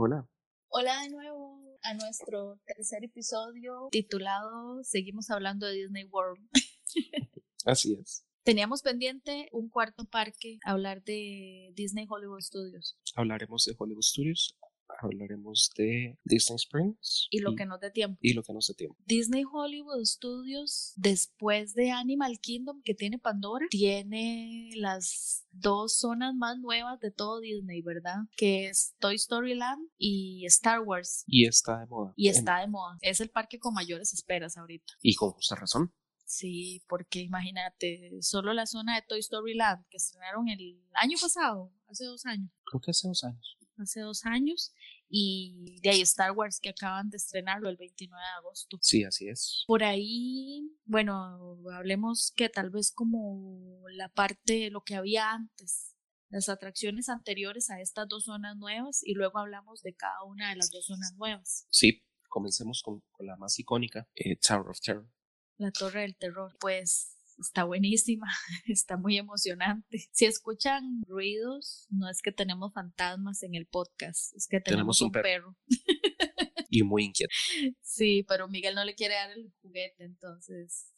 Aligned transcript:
Hola. 0.00 0.28
Hola 0.68 1.02
de 1.02 1.10
nuevo 1.10 1.60
a 1.82 1.92
nuestro 1.92 2.60
tercer 2.64 3.02
episodio 3.02 3.88
titulado 3.90 4.84
Seguimos 4.84 5.28
hablando 5.28 5.66
de 5.66 5.72
Disney 5.72 6.04
World. 6.04 6.48
Así 7.66 7.98
es. 8.00 8.24
Teníamos 8.44 8.82
pendiente 8.82 9.48
un 9.50 9.68
cuarto 9.68 10.04
parque, 10.04 10.60
hablar 10.64 11.02
de 11.02 11.72
Disney 11.74 12.06
Hollywood 12.08 12.42
Studios. 12.42 12.96
Hablaremos 13.16 13.64
de 13.64 13.74
Hollywood 13.76 14.04
Studios, 14.04 14.56
hablaremos 15.00 15.70
de 15.76 16.18
Disney 16.24 16.56
Springs. 16.56 17.28
Y 17.30 17.40
lo 17.40 17.54
que 17.54 17.66
nos 17.66 17.80
dé 17.80 17.90
tiempo. 17.90 18.18
Y 18.22 18.34
lo 18.34 18.42
que 18.42 18.52
nos 18.52 18.66
dé 18.66 18.74
tiempo. 18.74 18.96
Disney 19.06 19.44
Hollywood 19.50 20.04
Studios, 20.04 20.92
después 20.96 21.74
de 21.74 21.90
Animal 21.90 22.38
Kingdom 22.40 22.82
que 22.82 22.94
tiene 22.94 23.18
Pandora, 23.18 23.66
tiene 23.70 24.70
las 24.74 25.46
dos 25.50 25.98
zonas 25.98 26.34
más 26.34 26.58
nuevas 26.58 27.00
de 27.00 27.10
todo 27.10 27.40
Disney, 27.40 27.82
¿verdad? 27.82 28.18
Que 28.36 28.68
es 28.68 28.94
Toy 28.98 29.16
Story 29.16 29.54
Land 29.54 29.88
y 29.96 30.44
Star 30.46 30.80
Wars. 30.80 31.24
Y 31.26 31.46
está 31.46 31.80
de 31.80 31.86
moda. 31.86 32.12
Y 32.16 32.28
está 32.28 32.60
de 32.60 32.68
moda. 32.68 32.98
Es 33.02 33.20
el 33.20 33.30
parque 33.30 33.58
con 33.58 33.74
mayores 33.74 34.12
esperas 34.12 34.56
ahorita. 34.56 34.94
Y 35.02 35.14
con 35.14 35.30
justa 35.30 35.54
razón. 35.56 35.92
Sí, 36.24 36.82
porque 36.88 37.20
imagínate, 37.20 38.18
solo 38.20 38.52
la 38.52 38.66
zona 38.66 38.96
de 38.96 39.02
Toy 39.02 39.20
Story 39.20 39.54
Land 39.54 39.86
que 39.88 39.96
estrenaron 39.96 40.48
el 40.48 40.78
año 40.92 41.16
pasado, 41.18 41.72
hace 41.88 42.04
dos 42.04 42.26
años. 42.26 42.50
Creo 42.64 42.82
que 42.82 42.90
hace 42.90 43.08
dos 43.08 43.24
años. 43.24 43.56
Hace 43.78 44.00
dos 44.00 44.26
años. 44.26 44.72
Y 45.08 45.80
de 45.82 45.90
ahí 45.90 46.00
Star 46.02 46.32
Wars 46.32 46.60
que 46.60 46.70
acaban 46.70 47.10
de 47.10 47.16
estrenarlo 47.16 47.68
el 47.68 47.76
29 47.76 48.20
de 48.20 48.38
agosto. 48.38 48.78
Sí, 48.82 49.04
así 49.04 49.28
es. 49.28 49.64
Por 49.66 49.84
ahí, 49.84 50.76
bueno, 50.84 51.58
hablemos 51.72 52.32
que 52.36 52.48
tal 52.48 52.70
vez 52.70 52.92
como 52.92 53.82
la 53.90 54.08
parte, 54.08 54.70
lo 54.70 54.82
que 54.82 54.96
había 54.96 55.30
antes, 55.30 55.94
las 56.30 56.48
atracciones 56.48 57.08
anteriores 57.08 57.70
a 57.70 57.80
estas 57.80 58.08
dos 58.08 58.24
zonas 58.24 58.56
nuevas 58.56 59.00
y 59.02 59.14
luego 59.14 59.38
hablamos 59.38 59.82
de 59.82 59.94
cada 59.94 60.22
una 60.24 60.50
de 60.50 60.56
las 60.56 60.70
dos 60.70 60.86
zonas 60.86 61.14
nuevas. 61.16 61.66
Sí, 61.70 62.04
comencemos 62.28 62.82
con, 62.82 63.02
la 63.20 63.36
más 63.36 63.58
icónica, 63.58 64.08
eh, 64.14 64.36
Tower 64.36 64.68
of 64.68 64.80
Terror. 64.80 65.08
La 65.56 65.72
Torre 65.72 66.02
del 66.02 66.16
Terror, 66.16 66.56
pues 66.60 67.17
está 67.38 67.64
buenísima, 67.64 68.26
está 68.66 68.96
muy 68.96 69.16
emocionante. 69.16 70.08
Si 70.12 70.26
escuchan 70.26 71.02
ruidos, 71.06 71.86
no 71.90 72.08
es 72.08 72.22
que 72.22 72.32
tenemos 72.32 72.72
fantasmas 72.72 73.42
en 73.42 73.54
el 73.54 73.66
podcast, 73.66 74.34
es 74.36 74.46
que 74.48 74.60
tenemos, 74.60 75.00
un, 75.00 75.12
perro. 75.12 75.56
y 76.70 76.82
muy 76.82 77.04
inquieto. 77.04 77.32
Sí, 77.80 78.24
pero 78.28 78.48
Miguel 78.48 78.74
no 78.74 78.84
le 78.84 78.94
quiere 78.94 79.14
dar 79.14 79.30
el 79.30 79.52
juguete, 79.62 80.04
entonces 80.04 80.92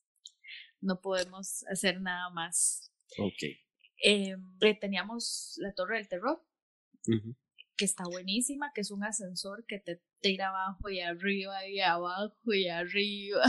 no 0.80 1.00
podemos 1.00 1.64
hacer 1.68 2.00
nada 2.00 2.30
más. 2.30 2.92
Ok. 3.18 3.42
Eh, 4.02 4.36
teníamos 4.80 5.54
la 5.58 5.72
Torre 5.74 5.98
del 5.98 6.08
Terror, 6.08 6.42
que 7.76 7.84
está 7.84 8.04
buenísima, 8.04 8.72
que 8.74 8.80
es 8.80 8.90
un 8.90 9.04
ascensor 9.04 9.64
que 9.66 9.78
te 9.78 10.02
tira 10.20 10.48
abajo 10.48 10.88
y 10.90 11.00
arriba 11.00 11.66
y 11.66 11.80
abajo 11.80 12.52
y 12.52 12.68
arriba. 12.68 13.42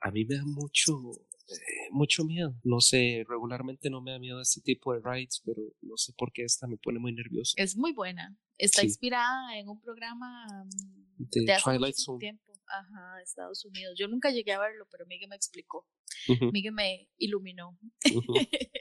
A, 0.00 0.10
mí 0.10 0.24
me 0.24 0.36
da 0.36 0.44
mucho, 0.44 0.92
eh, 1.48 1.88
mucho 1.90 2.24
miedo. 2.24 2.54
No 2.64 2.80
sé, 2.80 3.24
regularmente 3.28 3.90
no 3.90 4.00
me 4.00 4.12
da 4.12 4.18
miedo 4.18 4.40
este 4.40 4.60
tipo 4.60 4.92
de 4.92 5.00
rides, 5.04 5.42
pero 5.44 5.62
no 5.82 5.96
sé 5.96 6.12
por 6.16 6.32
qué 6.32 6.44
esta 6.44 6.66
me 6.66 6.76
pone 6.76 6.98
muy 6.98 7.12
nervioso. 7.12 7.54
Es 7.56 7.76
muy 7.76 7.92
buena. 7.92 8.36
Está 8.56 8.82
inspirada 8.82 9.56
en 9.56 9.68
un 9.68 9.80
programa 9.80 10.46
mm, 10.64 11.24
de, 11.30 11.56
Twilight 11.62 11.94
Zone. 11.96 12.18
Tiempo. 12.18 12.48
Ajá, 12.70 13.22
Estados 13.22 13.64
Unidos. 13.64 13.94
Yo 13.98 14.08
nunca 14.08 14.30
llegué 14.30 14.52
a 14.52 14.58
verlo, 14.58 14.86
pero 14.90 15.06
Miguel 15.06 15.28
me 15.30 15.36
explicó. 15.36 15.86
Miguel 16.52 16.72
me 16.72 17.08
iluminó. 17.18 17.78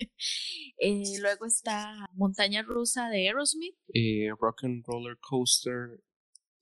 Eh, 0.79 1.19
luego 1.21 1.45
está 1.45 2.07
Montaña 2.13 2.61
Rusa 2.61 3.09
de 3.09 3.27
Aerosmith. 3.27 3.75
Eh, 3.93 4.29
rock 4.39 4.63
and 4.63 4.83
Roller 4.85 5.17
Coaster 5.19 6.03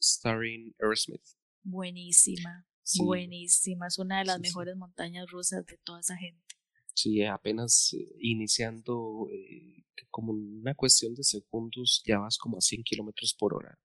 starring 0.02 0.74
Aerosmith. 0.80 1.24
Buenísima, 1.64 2.66
buenísima. 2.98 3.88
Es 3.88 3.98
una 3.98 4.20
de 4.20 4.26
las 4.26 4.40
mejores 4.40 4.76
montañas 4.76 5.30
rusas 5.30 5.66
de 5.66 5.78
toda 5.84 6.00
esa 6.00 6.16
gente. 6.16 6.44
Sí, 6.94 7.24
apenas 7.24 7.94
eh, 7.94 8.16
iniciando 8.20 9.28
como 10.10 10.32
una 10.32 10.74
cuestión 10.76 11.14
de 11.14 11.24
segundos, 11.24 12.02
ya 12.06 12.20
vas 12.20 12.38
como 12.38 12.58
a 12.58 12.62
100 12.62 12.84
kilómetros 12.84 13.36
por 13.38 13.54
hora. 13.54 13.78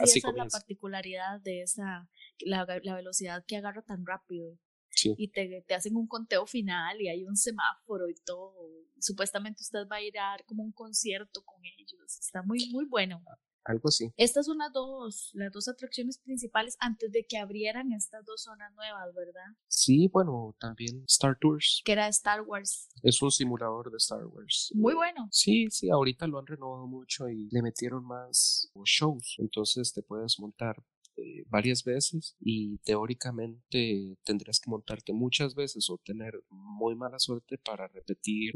así, 0.00 0.18
esa 0.18 0.28
es 0.30 0.36
la 0.36 0.46
particularidad 0.46 1.40
de 1.40 1.62
esa, 1.62 2.08
la, 2.38 2.66
la 2.84 2.94
velocidad 2.94 3.44
que 3.46 3.56
agarra 3.56 3.82
tan 3.82 4.06
rápido. 4.06 4.58
Y 5.04 5.28
te, 5.28 5.64
te, 5.66 5.74
hacen 5.74 5.96
un 5.96 6.06
conteo 6.06 6.46
final 6.46 7.00
y 7.00 7.08
hay 7.08 7.24
un 7.24 7.36
semáforo 7.36 8.08
y 8.08 8.14
todo. 8.24 8.54
Supuestamente 9.00 9.62
usted 9.62 9.88
va 9.90 9.96
a 9.96 10.02
ir 10.02 10.16
a 10.18 10.30
dar 10.30 10.44
como 10.44 10.62
un 10.62 10.72
concierto 10.72 11.42
con 11.44 11.64
ellos. 11.64 12.18
Está 12.20 12.42
muy, 12.42 12.68
muy 12.70 12.84
bueno. 12.84 13.20
Algo 13.64 13.88
así. 13.88 14.12
Estas 14.16 14.46
son 14.46 14.58
las 14.58 14.72
dos, 14.72 15.30
las 15.34 15.52
dos 15.52 15.68
atracciones 15.68 16.18
principales 16.18 16.76
antes 16.80 17.12
de 17.12 17.24
que 17.24 17.38
abrieran 17.38 17.92
estas 17.92 18.24
dos 18.24 18.42
zonas 18.42 18.72
nuevas, 18.74 19.14
¿verdad? 19.14 19.56
Sí, 19.68 20.08
bueno, 20.12 20.56
también 20.58 21.04
Star 21.06 21.38
Tours. 21.40 21.82
Que 21.84 21.92
era 21.92 22.08
Star 22.08 22.42
Wars. 22.42 22.88
Es 23.02 23.22
un 23.22 23.30
simulador 23.30 23.90
de 23.90 23.96
Star 23.98 24.26
Wars. 24.26 24.72
Muy 24.74 24.94
bueno. 24.94 25.28
Sí, 25.30 25.68
sí, 25.70 25.90
ahorita 25.90 26.26
lo 26.26 26.38
han 26.38 26.46
renovado 26.46 26.86
mucho 26.86 27.28
y 27.28 27.48
le 27.50 27.62
metieron 27.62 28.04
más 28.04 28.70
shows. 28.84 29.36
Entonces 29.38 29.92
te 29.92 30.02
puedes 30.02 30.38
montar 30.40 30.82
eh, 31.22 31.44
varias 31.48 31.84
veces 31.84 32.36
y 32.40 32.78
teóricamente 32.78 34.16
tendrías 34.24 34.58
que 34.60 34.70
montarte 34.70 35.12
muchas 35.12 35.54
veces 35.54 35.88
o 35.90 35.98
tener 35.98 36.34
muy 36.50 36.94
mala 36.94 37.18
suerte 37.18 37.58
para 37.58 37.86
repetir 37.88 38.52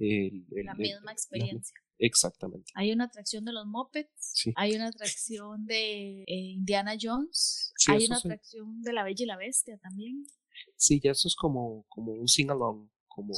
la 0.64 0.74
misma 0.74 1.12
experiencia. 1.12 1.76
exactamente. 1.98 2.72
Hay 2.74 2.92
una 2.92 3.04
atracción 3.04 3.44
de 3.44 3.52
los 3.52 3.66
mopeds, 3.66 4.46
hay 4.56 4.74
una 4.74 4.88
atracción 4.88 5.64
de 5.66 6.22
eh, 6.22 6.26
Indiana 6.26 6.96
Jones, 7.00 7.72
hay 7.88 8.06
una 8.06 8.16
atracción 8.16 8.82
de 8.82 8.92
La 8.92 9.04
Bella 9.04 9.22
y 9.22 9.26
la 9.26 9.36
Bestia 9.36 9.78
también. 9.78 10.26
Sí, 10.76 11.00
ya 11.02 11.12
eso 11.12 11.28
es 11.28 11.36
como, 11.36 11.84
como 11.88 12.12
un 12.12 12.28
sing-along, 12.28 12.88
como 13.06 13.34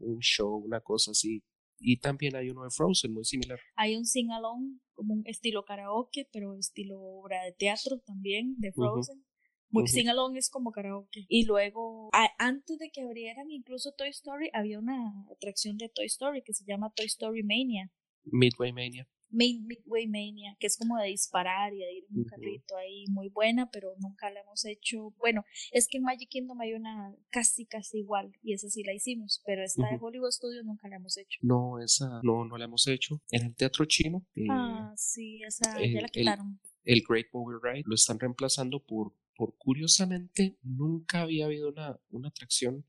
un 0.00 0.18
show, 0.20 0.56
una 0.56 0.80
cosa 0.80 1.10
así. 1.10 1.42
Y 1.80 1.98
también 1.98 2.36
hay 2.36 2.50
uno 2.50 2.62
de 2.62 2.70
Frozen 2.70 3.14
muy 3.14 3.24
similar. 3.24 3.58
Hay 3.74 3.96
un 3.96 4.04
sing-along 4.04 4.80
como 4.92 5.14
un 5.14 5.22
estilo 5.26 5.64
karaoke, 5.64 6.28
pero 6.30 6.56
estilo 6.56 7.00
obra 7.00 7.42
de 7.42 7.52
teatro 7.52 7.98
también 8.00 8.54
de 8.58 8.72
Frozen. 8.72 9.24
Muy 9.70 9.86
Sing-along 9.86 10.36
es 10.36 10.50
como 10.50 10.72
karaoke. 10.72 11.26
Y 11.28 11.46
luego, 11.46 12.10
antes 12.38 12.78
de 12.78 12.90
que 12.90 13.02
abrieran 13.02 13.50
incluso 13.50 13.92
Toy 13.92 14.08
Story, 14.08 14.50
había 14.52 14.78
una 14.78 15.26
atracción 15.30 15.76
de 15.78 15.88
Toy 15.88 16.06
Story 16.06 16.42
que 16.42 16.52
se 16.52 16.64
llama 16.64 16.92
Toy 16.94 17.06
Story 17.06 17.42
Mania. 17.42 17.90
Midway 18.24 18.72
Mania. 18.72 19.08
Midway 19.30 20.06
Mania, 20.06 20.56
que 20.58 20.66
es 20.66 20.76
como 20.76 20.98
de 20.98 21.08
disparar 21.08 21.72
y 21.72 21.78
de 21.78 21.92
ir 21.92 22.04
en 22.10 22.18
un 22.18 22.24
carrito 22.24 22.76
ahí 22.76 23.04
muy 23.08 23.28
buena, 23.28 23.70
pero 23.70 23.94
nunca 23.98 24.30
la 24.30 24.40
hemos 24.40 24.64
hecho. 24.64 25.14
Bueno, 25.18 25.44
es 25.72 25.88
que 25.88 25.98
en 25.98 26.04
Magic 26.04 26.28
Kingdom 26.28 26.60
hay 26.60 26.74
una 26.74 27.14
casi, 27.30 27.66
casi 27.66 27.98
igual, 27.98 28.32
y 28.42 28.54
esa 28.54 28.68
sí 28.68 28.82
la 28.82 28.92
hicimos, 28.92 29.42
pero 29.46 29.62
esta 29.62 29.88
de 29.88 29.98
Hollywood 30.00 30.30
Studios 30.30 30.64
nunca 30.64 30.88
la 30.88 30.96
hemos 30.96 31.16
hecho. 31.16 31.38
No, 31.42 31.82
esa 31.82 32.20
no, 32.22 32.44
no 32.44 32.56
la 32.56 32.64
hemos 32.64 32.86
hecho. 32.86 33.20
En 33.30 33.46
el 33.46 33.54
teatro 33.54 33.84
chino. 33.84 34.26
Eh, 34.34 34.46
ah, 34.50 34.92
sí, 34.96 35.40
esa 35.46 35.78
ya 35.80 36.00
la 36.00 36.08
quitaron. 36.08 36.60
El, 36.84 37.02
Great 37.08 37.26
Movie 37.32 37.58
Ride 37.62 37.84
lo 37.86 37.94
están 37.94 38.18
reemplazando 38.18 38.84
por, 38.84 39.14
por 39.36 39.56
curiosamente, 39.56 40.58
nunca 40.62 41.22
había 41.22 41.46
habido 41.46 41.68
una, 41.68 42.00
una 42.10 42.28
atracción 42.28 42.84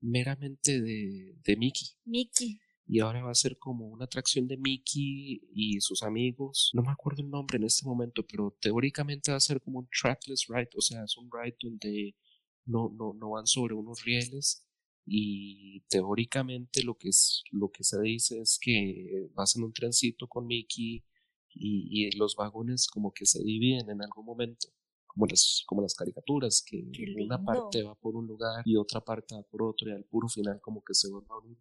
meramente 0.00 0.80
de, 0.80 1.36
de 1.42 1.56
Mickey. 1.56 1.88
Mickey 2.04 2.60
y 2.86 3.00
ahora 3.00 3.22
va 3.22 3.30
a 3.30 3.34
ser 3.34 3.58
como 3.58 3.86
una 3.88 4.04
atracción 4.04 4.46
de 4.48 4.56
Mickey 4.56 5.40
y 5.54 5.80
sus 5.80 6.02
amigos. 6.02 6.70
No 6.74 6.82
me 6.82 6.92
acuerdo 6.92 7.22
el 7.22 7.30
nombre 7.30 7.56
en 7.56 7.64
este 7.64 7.86
momento, 7.86 8.26
pero 8.26 8.56
teóricamente 8.60 9.30
va 9.30 9.36
a 9.36 9.40
ser 9.40 9.60
como 9.60 9.78
un 9.80 9.88
trackless 9.88 10.46
ride, 10.48 10.70
o 10.76 10.80
sea, 10.80 11.04
es 11.04 11.16
un 11.16 11.30
ride 11.32 11.56
donde 11.62 12.16
no, 12.66 12.90
no, 12.96 13.14
no 13.14 13.30
van 13.30 13.46
sobre 13.46 13.74
unos 13.74 14.04
rieles 14.04 14.66
y 15.04 15.80
teóricamente 15.88 16.82
lo 16.84 16.96
que, 16.96 17.08
es, 17.08 17.42
lo 17.50 17.70
que 17.70 17.82
se 17.82 18.00
dice 18.00 18.40
es 18.40 18.58
que 18.60 19.28
vas 19.34 19.56
en 19.56 19.64
un 19.64 19.72
trencito 19.72 20.28
con 20.28 20.46
Mickey 20.46 21.04
y, 21.54 22.06
y 22.06 22.16
los 22.16 22.36
vagones 22.36 22.86
como 22.86 23.12
que 23.12 23.26
se 23.26 23.42
dividen 23.42 23.90
en 23.90 24.02
algún 24.02 24.24
momento 24.24 24.68
como 25.12 25.26
las, 25.26 25.62
como 25.66 25.82
las 25.82 25.94
caricaturas, 25.94 26.64
que 26.66 26.84
una 27.22 27.42
parte 27.44 27.82
va 27.82 27.94
por 27.94 28.16
un 28.16 28.26
lugar 28.26 28.62
y 28.64 28.76
otra 28.76 29.00
parte 29.04 29.34
va 29.34 29.42
por 29.42 29.62
otro 29.62 29.88
y 29.88 29.92
al 29.92 30.04
puro 30.04 30.28
final 30.28 30.60
como 30.60 30.82
que 30.82 30.94
se 30.94 31.10
vuelve 31.10 31.28
a 31.30 31.38
unir 31.38 31.58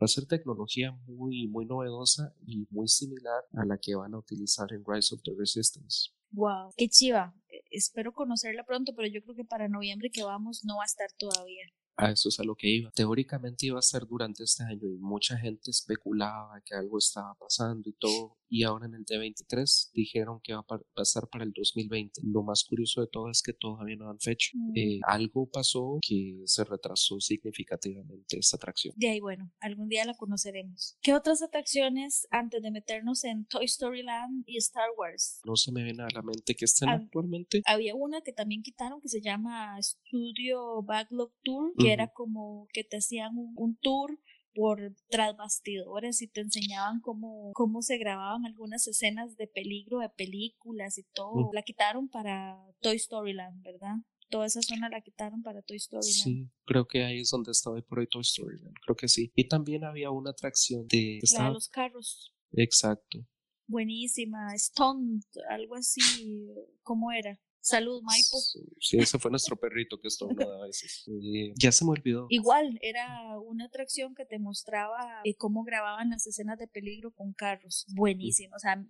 va 0.00 0.04
a 0.04 0.08
ser 0.08 0.26
tecnología 0.26 0.92
muy, 1.06 1.48
muy 1.48 1.66
novedosa 1.66 2.34
y 2.46 2.66
muy 2.70 2.88
similar 2.88 3.44
a 3.52 3.64
la 3.64 3.78
que 3.78 3.94
van 3.94 4.14
a 4.14 4.18
utilizar 4.18 4.72
en 4.72 4.84
Rise 4.86 5.14
of 5.14 5.22
the 5.22 5.32
Resistance. 5.36 6.10
Wow, 6.30 6.72
qué 6.76 6.88
chiva. 6.88 7.34
E, 7.48 7.62
espero 7.70 8.12
conocerla 8.12 8.64
pronto, 8.64 8.92
pero 8.94 9.08
yo 9.08 9.22
creo 9.22 9.34
que 9.34 9.44
para 9.44 9.68
noviembre 9.68 10.10
que 10.10 10.22
vamos 10.22 10.64
no 10.64 10.76
va 10.76 10.84
a 10.84 10.86
estar 10.86 11.10
todavía. 11.18 11.66
A 11.96 12.12
eso 12.12 12.28
es 12.28 12.38
a 12.38 12.44
lo 12.44 12.54
que 12.54 12.68
iba. 12.68 12.92
Teóricamente 12.92 13.66
iba 13.66 13.78
a 13.78 13.82
ser 13.82 14.06
durante 14.06 14.44
este 14.44 14.62
año 14.62 14.88
y 14.88 14.98
mucha 14.98 15.36
gente 15.36 15.70
especulaba 15.70 16.60
que 16.64 16.76
algo 16.76 16.98
estaba 16.98 17.34
pasando 17.34 17.88
y 17.88 17.92
todo. 17.94 18.37
Y 18.48 18.64
ahora 18.64 18.86
en 18.86 18.94
el 18.94 19.04
D23 19.04 19.90
dijeron 19.92 20.40
que 20.42 20.54
va 20.54 20.60
a 20.60 20.78
pasar 20.94 21.28
para 21.28 21.44
el 21.44 21.52
2020. 21.52 22.22
Lo 22.24 22.42
más 22.42 22.64
curioso 22.64 23.00
de 23.00 23.08
todo 23.08 23.30
es 23.30 23.42
que 23.42 23.52
todavía 23.52 23.96
no 23.96 24.06
dan 24.06 24.20
fecha. 24.20 24.50
Mm. 24.54 24.72
Eh, 24.76 25.00
algo 25.06 25.48
pasó 25.50 25.98
que 26.00 26.42
se 26.44 26.64
retrasó 26.64 27.20
significativamente 27.20 28.38
esta 28.38 28.56
atracción. 28.56 28.94
De 28.96 29.10
ahí, 29.10 29.20
bueno, 29.20 29.52
algún 29.60 29.88
día 29.88 30.04
la 30.04 30.14
conoceremos. 30.14 30.96
¿Qué 31.02 31.14
otras 31.14 31.42
atracciones 31.42 32.26
antes 32.30 32.62
de 32.62 32.70
meternos 32.70 33.24
en 33.24 33.46
Toy 33.46 33.64
Story 33.66 34.02
Land 34.02 34.44
y 34.46 34.56
Star 34.58 34.88
Wars? 34.96 35.40
No 35.44 35.56
se 35.56 35.72
me 35.72 35.82
viene 35.82 36.02
a 36.02 36.08
la 36.14 36.22
mente 36.22 36.54
que 36.54 36.64
estén 36.64 36.88
actualmente. 36.88 37.62
Había 37.66 37.94
una 37.94 38.20
que 38.22 38.32
también 38.32 38.62
quitaron 38.62 39.00
que 39.00 39.08
se 39.08 39.20
llama 39.20 39.76
Studio 39.82 40.82
Backlog 40.82 41.32
Tour, 41.42 41.72
que 41.78 41.92
era 41.92 42.08
como 42.08 42.66
que 42.72 42.84
te 42.84 42.96
hacían 42.96 43.32
un 43.36 43.76
tour 43.80 44.18
por 44.58 44.92
tras 45.08 45.36
bastidores 45.36 46.20
y 46.20 46.26
te 46.26 46.40
enseñaban 46.40 47.00
cómo, 47.00 47.52
cómo 47.54 47.80
se 47.80 47.96
grababan 47.96 48.44
algunas 48.44 48.88
escenas 48.88 49.36
de 49.36 49.46
peligro 49.46 50.00
de 50.00 50.08
películas 50.08 50.98
y 50.98 51.04
todo. 51.14 51.50
La 51.52 51.62
quitaron 51.62 52.08
para 52.08 52.58
Toy 52.80 52.96
Story 52.96 53.34
Land, 53.34 53.62
¿verdad? 53.62 53.94
Toda 54.28 54.46
esa 54.46 54.60
zona 54.60 54.88
la 54.88 55.00
quitaron 55.00 55.44
para 55.44 55.62
Toy 55.62 55.76
Story 55.76 56.02
Land. 56.02 56.24
Sí, 56.24 56.50
creo 56.64 56.88
que 56.88 57.04
ahí 57.04 57.20
es 57.20 57.30
donde 57.30 57.52
estaba 57.52 57.76
hoy 57.76 57.82
por 57.82 58.00
hoy 58.00 58.08
Toy 58.08 58.22
Story 58.22 58.58
Land, 58.58 58.74
creo 58.84 58.96
que 58.96 59.06
sí. 59.06 59.30
Y 59.36 59.46
también 59.46 59.84
había 59.84 60.10
una 60.10 60.30
atracción 60.30 60.88
de... 60.88 61.20
La 61.38 61.44
de 61.44 61.50
los 61.52 61.68
carros. 61.68 62.34
Exacto. 62.50 63.24
Buenísima, 63.68 64.58
Stunt, 64.58 65.24
algo 65.50 65.76
así, 65.76 66.48
¿cómo 66.82 67.12
era? 67.12 67.38
Salud, 67.60 68.02
Maipo. 68.02 68.38
Sí, 68.80 68.98
ese 68.98 69.18
fue 69.18 69.30
nuestro 69.30 69.56
perrito 69.56 70.00
que 70.00 70.08
estornuda 70.08 70.62
a 70.62 70.66
veces. 70.66 71.04
ya 71.56 71.72
se 71.72 71.84
me 71.84 71.90
olvidó. 71.90 72.26
Igual, 72.30 72.78
era 72.82 73.38
una 73.40 73.66
atracción 73.66 74.14
que 74.14 74.24
te 74.24 74.38
mostraba 74.38 75.20
eh, 75.24 75.34
cómo 75.36 75.64
grababan 75.64 76.10
las 76.10 76.26
escenas 76.26 76.58
de 76.58 76.68
peligro 76.68 77.12
con 77.12 77.32
carros. 77.32 77.86
Buenísimo, 77.94 78.56
o 78.56 78.58
sea, 78.58 78.82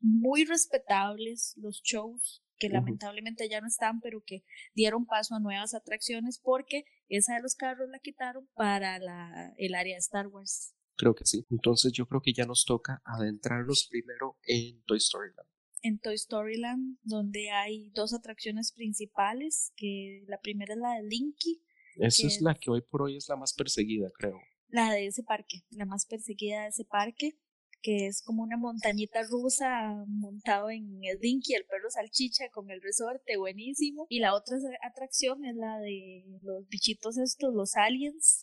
muy 0.00 0.44
respetables 0.44 1.54
los 1.56 1.82
shows 1.82 2.42
que 2.56 2.68
lamentablemente 2.68 3.48
ya 3.48 3.60
no 3.60 3.66
están, 3.66 4.00
pero 4.00 4.22
que 4.24 4.44
dieron 4.74 5.06
paso 5.06 5.34
a 5.34 5.40
nuevas 5.40 5.74
atracciones 5.74 6.38
porque 6.38 6.84
esa 7.08 7.34
de 7.34 7.42
los 7.42 7.56
carros 7.56 7.88
la 7.90 7.98
quitaron 7.98 8.48
para 8.54 8.98
la, 8.98 9.52
el 9.58 9.74
área 9.74 9.94
de 9.94 9.98
Star 9.98 10.28
Wars. 10.28 10.74
Creo 10.96 11.14
que 11.14 11.26
sí. 11.26 11.44
Entonces 11.50 11.92
yo 11.92 12.06
creo 12.06 12.22
que 12.22 12.32
ya 12.32 12.46
nos 12.46 12.64
toca 12.64 13.02
adentrarnos 13.04 13.88
primero 13.90 14.38
en 14.46 14.82
Toy 14.84 14.98
Story 14.98 15.30
Land 15.36 15.48
en 15.84 15.98
Toy 15.98 16.14
Story 16.14 16.56
Land, 16.56 16.98
donde 17.02 17.50
hay 17.50 17.90
dos 17.90 18.14
atracciones 18.14 18.72
principales, 18.72 19.72
que 19.76 20.24
la 20.26 20.40
primera 20.40 20.72
es 20.72 20.80
la 20.80 20.94
de 20.94 21.02
Linky. 21.02 21.62
Esa 21.96 22.26
es, 22.26 22.40
la 22.40 22.54
que 22.54 22.70
hoy 22.70 22.80
por 22.80 23.02
hoy 23.02 23.16
es 23.16 23.28
la 23.28 23.36
más 23.36 23.52
perseguida, 23.52 24.10
creo. 24.18 24.40
La 24.68 24.90
de 24.90 25.06
ese 25.06 25.22
parque, 25.22 25.62
la 25.70 25.84
más 25.84 26.06
perseguida 26.06 26.62
de 26.62 26.68
ese 26.68 26.84
parque, 26.86 27.38
que 27.82 28.06
es 28.06 28.22
como 28.22 28.42
una 28.42 28.56
montañita 28.56 29.22
rusa 29.24 29.94
montado 30.08 30.70
en 30.70 31.00
el 31.04 31.20
Dinky, 31.20 31.52
el 31.52 31.66
perro 31.66 31.90
salchicha 31.90 32.48
con 32.48 32.70
el 32.70 32.80
resorte, 32.80 33.36
buenísimo. 33.36 34.06
Y 34.08 34.20
la 34.20 34.34
otra 34.34 34.56
atracción 34.82 35.44
es 35.44 35.54
la 35.54 35.78
de 35.80 36.24
los 36.42 36.66
bichitos 36.68 37.18
estos, 37.18 37.54
los 37.54 37.76
aliens, 37.76 38.42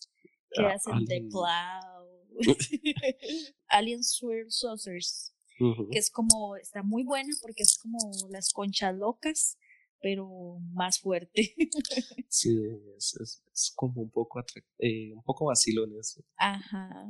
que 0.51 0.63
ah, 0.63 0.73
hacen 0.73 1.05
The 1.07 1.27
Cloud. 1.27 2.11
aliens 3.67 4.11
Swirl 4.11 4.51
Saucers 4.51 5.33
que 5.91 5.99
es 5.99 6.09
como, 6.09 6.55
está 6.55 6.83
muy 6.83 7.03
buena 7.03 7.33
porque 7.41 7.63
es 7.63 7.77
como 7.77 7.97
las 8.29 8.51
conchas 8.53 8.95
locas, 8.95 9.57
pero 10.01 10.59
más 10.73 10.99
fuerte. 10.99 11.55
sí, 12.29 12.57
es, 12.97 13.73
como 13.75 14.01
un 14.01 14.09
poco, 14.09 14.43
eh, 14.79 15.13
un 15.13 15.23
poco 15.23 15.45
vacilón 15.45 15.93
eso. 15.99 16.23
Ajá. 16.37 17.07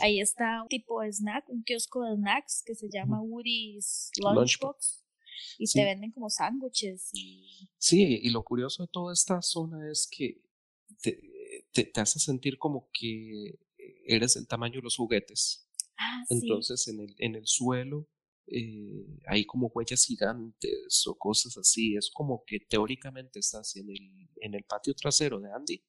Ahí 0.00 0.20
está 0.20 0.62
un 0.62 0.68
tipo 0.68 1.02
de 1.02 1.12
snack, 1.12 1.48
un 1.48 1.62
kiosco 1.62 2.04
de 2.04 2.16
snacks 2.16 2.62
que 2.64 2.74
se 2.74 2.88
llama 2.90 3.20
Woody's 3.20 4.10
Lunchbox. 4.18 5.04
Y 5.58 5.66
te 5.66 5.84
venden 5.84 6.12
como 6.12 6.28
sándwiches. 6.28 7.10
Y... 7.12 7.70
Sí, 7.78 8.20
y 8.22 8.30
lo 8.30 8.42
curioso 8.42 8.84
de 8.84 8.88
toda 8.92 9.12
esta 9.12 9.40
zona 9.42 9.90
es 9.90 10.08
que 10.10 10.42
te, 11.02 11.84
te 11.84 12.00
hace 12.00 12.18
sentir 12.18 12.58
como 12.58 12.90
que 12.92 13.58
eres 14.04 14.36
el 14.36 14.46
tamaño 14.46 14.76
de 14.76 14.82
los 14.82 14.96
juguetes. 14.96 15.69
Ah, 16.00 16.24
Entonces 16.30 16.88
en, 16.88 17.00
el, 17.00 17.14
en 17.18 17.34
el 17.34 17.46
suelo 17.46 18.08
eh, 18.46 19.06
hay 19.26 19.44
como 19.44 19.68
huellas 19.68 20.04
gigantes 20.04 21.06
o 21.06 21.14
cosas 21.14 21.58
así. 21.58 21.94
Es 21.96 22.10
como 22.10 22.42
que 22.46 22.58
teóricamente 22.60 23.38
estás 23.38 23.76
en 23.76 23.90
el, 23.90 24.28
en 24.40 24.54
el 24.54 24.64
patio 24.64 24.94
trasero 24.94 25.40
de 25.40 25.52
Andy 25.52 25.84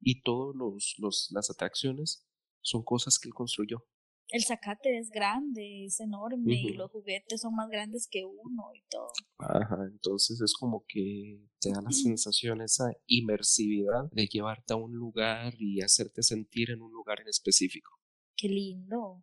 y 0.00 0.22
todas 0.22 0.56
los, 0.56 0.94
los, 0.98 1.28
las 1.32 1.50
atracciones 1.50 2.26
son 2.62 2.82
cosas 2.82 3.18
que 3.18 3.28
él 3.28 3.34
construyó. 3.34 3.86
El 4.28 4.42
zacate 4.44 4.96
es 4.96 5.10
grande, 5.10 5.84
es 5.84 6.00
enorme 6.00 6.54
y 6.54 6.72
los 6.72 6.90
juguetes 6.90 7.42
son 7.42 7.54
más 7.54 7.68
grandes 7.68 8.08
que 8.10 8.24
uno 8.24 8.70
y 8.74 8.82
todo. 8.88 9.12
Ajá, 9.38 9.76
entonces 9.86 10.40
es 10.40 10.54
como 10.54 10.86
que 10.88 11.44
te 11.60 11.70
da 11.70 11.82
la 11.82 11.90
sensación, 11.90 12.62
esa 12.62 12.90
inmersividad 13.06 14.10
de 14.10 14.26
llevarte 14.26 14.72
a 14.72 14.76
un 14.76 14.94
lugar 14.94 15.52
y 15.58 15.82
hacerte 15.82 16.22
sentir 16.22 16.70
en 16.70 16.80
un 16.80 16.90
lugar 16.92 17.20
en 17.20 17.28
específico. 17.28 17.98
Qué 18.34 18.48
lindo 18.48 19.22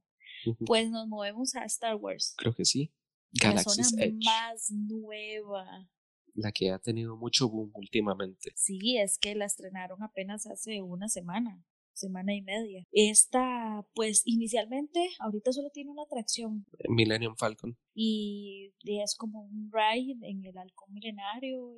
pues 0.65 0.89
nos 0.89 1.07
movemos 1.07 1.55
a 1.55 1.65
Star 1.65 1.95
Wars. 1.95 2.33
Creo 2.37 2.53
que 2.53 2.65
sí. 2.65 2.93
Galaxy's 3.31 3.91
la 3.93 4.05
zona 4.05 4.17
más 4.23 4.71
nueva. 4.71 5.89
La 6.33 6.51
que 6.51 6.71
ha 6.71 6.79
tenido 6.79 7.17
mucho 7.17 7.49
boom 7.49 7.71
últimamente. 7.73 8.51
Sí, 8.55 8.97
es 8.97 9.17
que 9.19 9.35
la 9.35 9.45
estrenaron 9.45 10.01
apenas 10.03 10.47
hace 10.47 10.81
una 10.81 11.09
semana, 11.09 11.63
semana 11.93 12.33
y 12.33 12.41
media. 12.41 12.85
Esta, 12.91 13.85
pues 13.93 14.23
inicialmente, 14.25 15.09
ahorita 15.19 15.51
solo 15.51 15.69
tiene 15.69 15.91
una 15.91 16.03
atracción. 16.03 16.65
Millennium 16.87 17.35
Falcon. 17.35 17.77
Y, 17.93 18.73
es 18.83 19.15
como 19.15 19.41
un 19.41 19.71
ride 19.71 20.17
en 20.27 20.45
el 20.45 20.57
halcón 20.57 20.93
milenario 20.93 21.75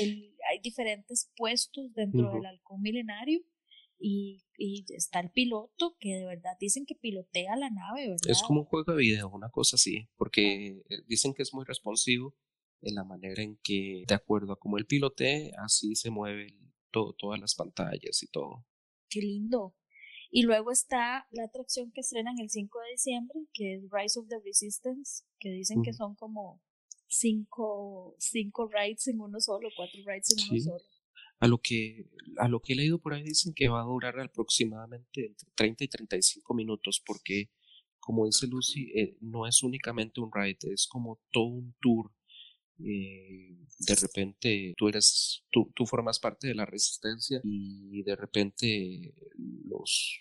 y 0.00 0.34
hay 0.50 0.58
diferentes 0.60 1.30
puestos 1.36 1.92
dentro 1.94 2.32
del 2.32 2.46
halcón 2.46 2.80
milenario 2.82 3.42
y, 3.98 4.44
y, 4.56 4.84
está 4.94 5.20
el 5.20 5.30
piloto 5.30 5.96
que 5.98 6.14
de 6.14 6.24
verdad 6.24 6.52
dicen 6.60 6.86
que 6.86 6.94
pilotea 6.94 7.56
la 7.56 7.70
nave, 7.70 8.08
¿verdad? 8.08 8.30
Es 8.30 8.42
como 8.42 8.60
un 8.60 8.66
juego 8.66 8.92
de 8.92 8.98
video, 8.98 9.28
una 9.28 9.50
cosa 9.50 9.76
así, 9.76 10.08
porque 10.16 10.82
eh, 10.88 11.02
dicen 11.06 11.34
que 11.34 11.42
es 11.42 11.52
muy 11.52 11.64
responsivo 11.64 12.34
en 12.80 12.94
la 12.94 13.04
manera 13.04 13.42
en 13.42 13.58
que, 13.62 14.04
de 14.06 14.14
acuerdo 14.14 14.52
a 14.52 14.58
cómo 14.58 14.78
él 14.78 14.86
pilotee, 14.86 15.52
así 15.58 15.94
se 15.96 16.10
mueven 16.10 16.72
todo, 16.90 17.14
todas 17.14 17.40
las 17.40 17.54
pantallas 17.54 18.22
y 18.22 18.28
todo. 18.28 18.64
Qué 19.08 19.20
lindo. 19.20 19.74
Y 20.30 20.42
luego 20.42 20.70
está 20.70 21.26
la 21.30 21.44
atracción 21.44 21.90
que 21.90 22.02
estrenan 22.02 22.38
el 22.38 22.50
5 22.50 22.78
de 22.80 22.90
diciembre, 22.92 23.40
que 23.52 23.74
es 23.74 23.82
Rise 23.90 24.20
of 24.20 24.28
the 24.28 24.38
Resistance, 24.44 25.24
que 25.40 25.50
dicen 25.50 25.82
que 25.82 25.92
son 25.92 26.14
como 26.14 26.62
cinco, 27.08 28.14
cinco 28.18 28.68
rides 28.68 29.08
en 29.08 29.20
uno 29.20 29.40
solo, 29.40 29.68
cuatro 29.74 30.00
rides 30.04 30.36
en 30.36 30.50
uno 30.50 30.60
solo. 30.60 30.84
A 31.40 31.46
lo, 31.46 31.58
que, 31.58 32.06
a 32.38 32.48
lo 32.48 32.60
que 32.60 32.72
he 32.72 32.76
leído 32.76 32.98
por 33.00 33.14
ahí 33.14 33.22
dicen 33.22 33.54
que 33.54 33.68
va 33.68 33.80
a 33.80 33.84
durar 33.84 34.18
aproximadamente 34.18 35.26
entre 35.26 35.48
30 35.54 35.84
y 35.84 35.88
35 35.88 36.54
minutos 36.54 37.00
porque, 37.06 37.50
como 38.00 38.26
dice 38.26 38.48
Lucy, 38.48 38.90
eh, 38.94 39.16
no 39.20 39.46
es 39.46 39.62
únicamente 39.62 40.20
un 40.20 40.30
ride, 40.32 40.58
es 40.72 40.86
como 40.88 41.20
todo 41.30 41.46
un 41.46 41.74
tour. 41.80 42.10
Eh, 42.80 43.56
de 43.80 43.94
repente 43.96 44.74
tú 44.76 44.88
eres, 44.88 45.44
tú, 45.50 45.72
tú 45.74 45.84
formas 45.86 46.18
parte 46.20 46.46
de 46.48 46.54
la 46.54 46.64
resistencia 46.66 47.40
y 47.44 48.02
de 48.04 48.14
repente 48.16 49.14
los, 49.64 50.18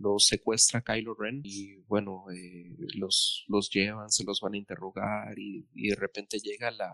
los 0.00 0.26
secuestra 0.26 0.82
Kylo 0.82 1.14
Ren 1.14 1.40
y 1.44 1.76
bueno, 1.86 2.24
eh, 2.34 2.76
los, 2.96 3.44
los 3.48 3.70
llevan, 3.70 4.10
se 4.10 4.24
los 4.24 4.40
van 4.40 4.54
a 4.54 4.58
interrogar 4.58 5.38
y, 5.38 5.66
y 5.74 5.88
de 5.88 5.96
repente 5.96 6.38
llega 6.38 6.70
la, 6.70 6.92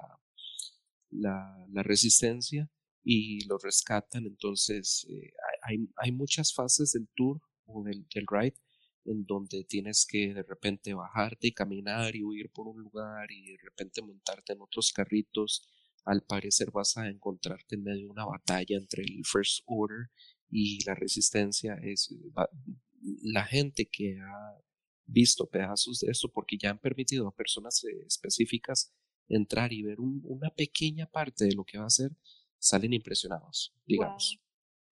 la, 1.11 1.67
la 1.73 1.83
resistencia 1.83 2.69
y 3.05 3.45
lo 3.47 3.59
rescatan. 3.59 4.27
Entonces, 4.27 5.07
eh, 5.11 5.33
hay, 5.63 5.89
hay, 5.97 6.13
muchas 6.13 6.55
fases 6.55 6.93
del 6.93 7.09
tour 7.15 7.41
o 7.67 7.85
del, 7.85 8.07
del, 8.13 8.27
ride 8.27 8.57
en 9.05 9.27
donde 9.27 9.65
tienes 9.65 10.07
que 10.09 10.33
de 10.33 10.43
repente 10.43 10.95
bajarte 10.95 11.49
y 11.49 11.53
caminar 11.53 12.17
y 12.17 12.25
huir 12.25 12.51
por 12.51 12.67
un 12.67 12.81
lugar 12.81 13.31
y 13.31 13.53
de 13.53 13.59
repente 13.63 14.01
montarte 14.01 14.55
en 14.55 14.63
otros 14.63 14.93
carritos. 14.93 15.69
Al 16.07 16.23
parecer 16.23 16.71
vas 16.71 16.97
a 16.97 17.09
encontrarte 17.09 17.77
en 17.77 17.85
medio 17.85 18.07
de 18.07 18.11
una 18.11 18.25
batalla 18.25 18.77
entre 18.77 19.03
el 19.03 19.23
First 19.25 19.63
Order 19.67 20.09
y 20.51 20.83
la 20.85 20.95
resistencia. 20.95 21.75
Es 21.83 22.15
la 23.23 23.45
gente 23.45 23.89
que 23.91 24.19
ha 24.19 24.59
visto 25.07 25.49
pedazos 25.49 26.01
de 26.01 26.11
esto 26.11 26.31
porque 26.33 26.57
ya 26.57 26.71
han 26.71 26.79
permitido 26.79 27.29
a 27.29 27.35
personas 27.35 27.85
eh, 27.85 28.05
específicas 28.07 28.95
entrar 29.29 29.73
y 29.73 29.83
ver 29.83 30.01
una 30.01 30.51
pequeña 30.51 31.07
parte 31.07 31.45
de 31.47 31.55
lo 31.55 31.65
que 31.65 31.79
va 31.79 31.87
a 31.87 31.91
ser 31.91 32.11
salen 32.65 32.93
impresionados, 32.93 33.75
digamos. 33.87 34.41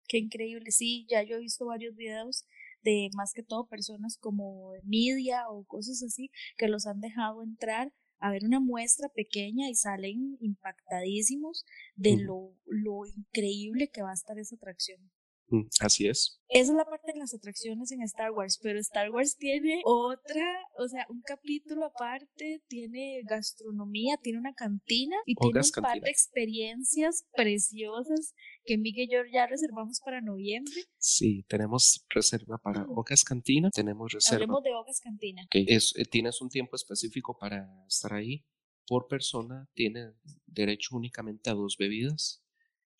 Qué 0.08 0.18
increíble, 0.18 0.70
sí, 0.70 1.06
ya 1.08 1.22
yo 1.22 1.36
he 1.36 1.40
visto 1.40 1.66
varios 1.66 1.94
videos 1.94 2.46
de 2.82 3.10
más 3.14 3.32
que 3.34 3.42
todo 3.42 3.66
personas 3.66 4.16
como 4.18 4.72
de 4.72 4.80
media 4.84 5.48
o 5.50 5.64
cosas 5.64 6.02
así 6.02 6.30
que 6.56 6.68
los 6.68 6.86
han 6.86 7.00
dejado 7.00 7.42
entrar 7.42 7.92
a 8.18 8.30
ver 8.30 8.44
una 8.44 8.58
muestra 8.58 9.08
pequeña 9.10 9.68
y 9.68 9.74
salen 9.74 10.38
impactadísimos 10.40 11.64
de 11.94 12.16
lo, 12.16 12.54
lo 12.64 13.06
increíble 13.06 13.90
que 13.90 14.02
va 14.02 14.10
a 14.10 14.14
estar 14.14 14.38
esa 14.38 14.56
atracción. 14.56 15.10
Mm, 15.50 15.66
así 15.80 16.06
es. 16.06 16.40
Esa 16.48 16.72
es 16.72 16.76
la 16.76 16.84
parte 16.84 17.12
de 17.12 17.18
las 17.18 17.34
atracciones 17.34 17.90
en 17.92 18.02
Star 18.02 18.30
Wars, 18.32 18.58
pero 18.62 18.78
Star 18.80 19.10
Wars 19.10 19.36
tiene 19.36 19.80
otra, 19.84 20.46
o 20.78 20.88
sea, 20.88 21.06
un 21.08 21.20
capítulo 21.22 21.86
aparte, 21.86 22.62
tiene 22.68 23.20
gastronomía, 23.24 24.16
tiene 24.22 24.38
una 24.38 24.54
cantina 24.54 25.16
y 25.26 25.34
tiene 25.34 25.60
un 25.60 25.82
par 25.82 26.00
de 26.00 26.10
experiencias 26.10 27.26
preciosas 27.34 28.34
que 28.64 28.78
Miguel 28.78 29.08
y 29.08 29.12
yo 29.12 29.20
ya 29.32 29.46
reservamos 29.46 30.00
para 30.04 30.20
noviembre. 30.20 30.74
Sí, 30.98 31.44
tenemos 31.48 32.04
reserva 32.10 32.58
para 32.58 32.84
mm. 32.84 32.98
Ogas 32.98 33.24
Cantina, 33.24 33.70
tenemos 33.70 34.12
reserva. 34.12 34.42
Hablemos 34.42 34.62
de 34.62 34.74
Ogas 34.74 35.00
Cantina. 35.00 35.46
Que 35.50 35.64
es, 35.68 35.94
eh, 35.96 36.04
tienes 36.04 36.40
un 36.40 36.48
tiempo 36.48 36.76
específico 36.76 37.36
para 37.38 37.68
estar 37.86 38.12
ahí. 38.12 38.44
Por 38.86 39.06
persona 39.06 39.68
tiene 39.74 40.12
derecho 40.46 40.96
únicamente 40.96 41.50
a 41.50 41.54
dos 41.54 41.76
bebidas 41.78 42.42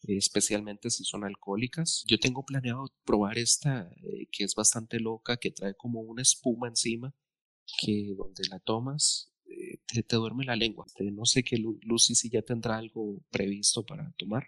especialmente 0.03 0.91
si 0.91 1.05
son 1.05 1.25
alcohólicas. 1.25 2.05
Yo 2.07 2.19
tengo 2.19 2.45
planeado 2.45 2.87
probar 3.05 3.39
esta 3.39 3.91
eh, 4.03 4.29
que 4.31 4.45
es 4.45 4.55
bastante 4.55 5.01
loca, 5.01 5.37
que 5.37 5.51
trae 5.51 5.75
como 5.75 6.01
una 6.01 6.23
espuma 6.23 6.69
encima, 6.69 7.15
que 7.81 8.15
donde 8.17 8.45
la 8.51 8.61
tomas 8.61 9.33
eh, 9.47 9.79
te, 9.87 10.17
duerme 10.17 10.45
la 10.45 10.57
lengua. 10.57 10.85
Este, 10.87 11.11
no 11.11 11.25
sé 11.25 11.43
qué 11.43 11.57
Lucy 11.57 12.15
si 12.15 12.31
ya 12.31 12.43
tendrá 12.43 12.77
algo 12.77 13.21
previsto 13.31 13.85
para 13.85 14.13
tomar. 14.17 14.47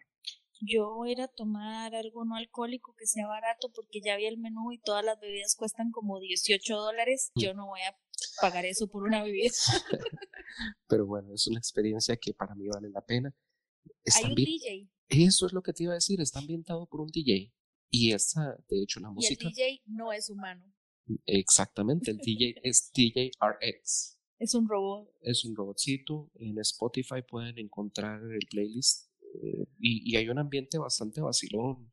Yo 0.62 0.94
voy 0.94 1.08
a 1.08 1.12
ir 1.12 1.20
a 1.22 1.28
tomar 1.28 1.94
algo 1.94 2.24
no 2.26 2.36
alcohólico 2.36 2.94
que 2.94 3.06
sea 3.06 3.26
barato 3.26 3.70
porque 3.74 4.00
ya 4.04 4.16
vi 4.16 4.26
el 4.26 4.36
menú 4.36 4.72
y 4.72 4.78
todas 4.78 5.02
las 5.02 5.18
bebidas 5.18 5.56
cuestan 5.56 5.90
como 5.90 6.20
18 6.20 6.76
dólares. 6.76 7.32
Mm. 7.34 7.40
Yo 7.40 7.54
no 7.54 7.66
voy 7.66 7.80
a 7.80 7.96
pagar 8.40 8.66
eso 8.66 8.86
por 8.86 9.04
una 9.04 9.22
bebida. 9.22 9.50
Pero 10.86 11.06
bueno, 11.06 11.32
es 11.34 11.46
una 11.46 11.58
experiencia 11.58 12.16
que 12.16 12.34
para 12.34 12.54
mí 12.54 12.68
vale 12.68 12.90
la 12.90 13.00
pena. 13.00 13.34
Hay 14.16 14.24
un 14.24 14.34
DJ. 14.34 14.90
Eso 15.10 15.46
es 15.46 15.52
lo 15.52 15.62
que 15.62 15.72
te 15.72 15.82
iba 15.84 15.92
a 15.92 15.96
decir, 15.96 16.20
está 16.20 16.38
ambientado 16.38 16.86
por 16.86 17.00
un 17.00 17.08
DJ. 17.08 17.52
Y 17.90 18.12
esta, 18.12 18.56
de 18.68 18.82
hecho, 18.82 19.00
la 19.00 19.10
música. 19.10 19.44
Y 19.44 19.48
el 19.48 19.54
DJ 19.54 19.82
no 19.86 20.12
es 20.12 20.30
humano. 20.30 20.72
Exactamente, 21.26 22.12
el 22.12 22.18
DJ 22.18 22.54
es 22.62 22.90
DJ 22.94 23.32
RX. 23.40 24.18
Es 24.38 24.54
un 24.54 24.68
robot. 24.68 25.12
Es 25.20 25.44
un 25.44 25.54
robotcito. 25.54 26.30
En 26.36 26.58
Spotify 26.60 27.22
pueden 27.28 27.58
encontrar 27.58 28.22
el 28.22 28.46
playlist. 28.48 29.10
Eh, 29.34 29.66
y, 29.78 30.16
hay 30.16 30.28
un 30.28 30.38
ambiente 30.38 30.78
bastante 30.78 31.20
vacilón. 31.20 31.90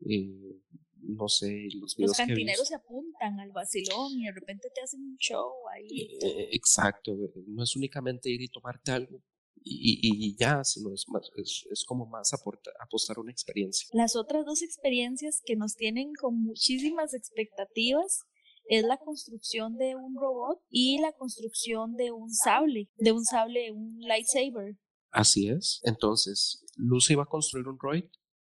Eh, 0.00 0.60
no 1.08 1.28
sé, 1.28 1.68
los 1.74 1.96
Los 1.98 2.16
cantineros 2.16 2.66
se 2.66 2.74
apuntan 2.74 3.38
al 3.38 3.52
vacilón 3.52 4.12
y 4.18 4.24
de 4.24 4.32
repente 4.32 4.68
te 4.74 4.80
hacen 4.80 5.02
un 5.02 5.16
show 5.16 5.52
ahí. 5.72 6.18
Eh, 6.20 6.48
exacto, 6.52 7.16
no 7.46 7.62
es 7.62 7.76
únicamente 7.76 8.28
ir 8.28 8.42
y 8.42 8.48
tomarte 8.48 8.92
algo 8.92 9.22
y, 9.68 10.36
ya, 10.38 10.62
sino 10.62 10.92
es, 10.94 11.06
más, 11.08 11.28
es, 11.36 11.84
como 11.86 12.06
más 12.06 12.32
aporta, 12.32 12.70
apostar 12.80 13.18
una 13.18 13.32
experiencia. 13.32 13.88
Las 13.92 14.14
otras 14.14 14.44
dos 14.46 14.62
experiencias 14.62 15.42
que 15.44 15.56
nos 15.56 15.74
tienen 15.74 16.12
con 16.20 16.40
muchísimas 16.40 17.14
expectativas 17.14 18.20
es 18.68 18.84
la 18.84 18.98
construcción 18.98 19.76
de 19.76 19.96
un 19.96 20.14
robot 20.16 20.60
y 20.70 21.00
la 21.00 21.12
construcción 21.12 21.96
de 21.96 22.12
un 22.12 22.32
sable, 22.32 22.88
de 22.96 23.12
un 23.12 23.24
sable, 23.24 23.72
un 23.72 23.98
lightsaber. 24.00 24.76
Así 25.10 25.48
es. 25.48 25.80
Entonces, 25.84 26.64
Lucy 26.76 27.14
va 27.14 27.24
a 27.24 27.26
construir 27.26 27.66
un 27.68 27.76
droid 27.76 28.04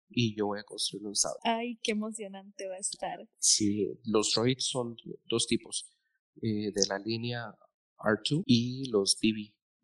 y 0.09 0.35
yo 0.37 0.47
voy 0.47 0.59
a 0.59 0.63
construir 0.63 1.05
un 1.05 1.15
sable. 1.15 1.39
Ay, 1.43 1.77
qué 1.83 1.91
emocionante 1.91 2.67
va 2.67 2.75
a 2.75 2.79
estar. 2.79 3.19
Sí, 3.37 3.87
los 4.03 4.33
droids 4.33 4.65
son 4.65 4.95
dos 5.25 5.47
tipos, 5.47 5.89
eh, 6.41 6.71
de 6.71 6.87
la 6.87 6.99
línea 6.99 7.53
R2 7.97 8.43
y 8.45 8.89
los 8.89 9.17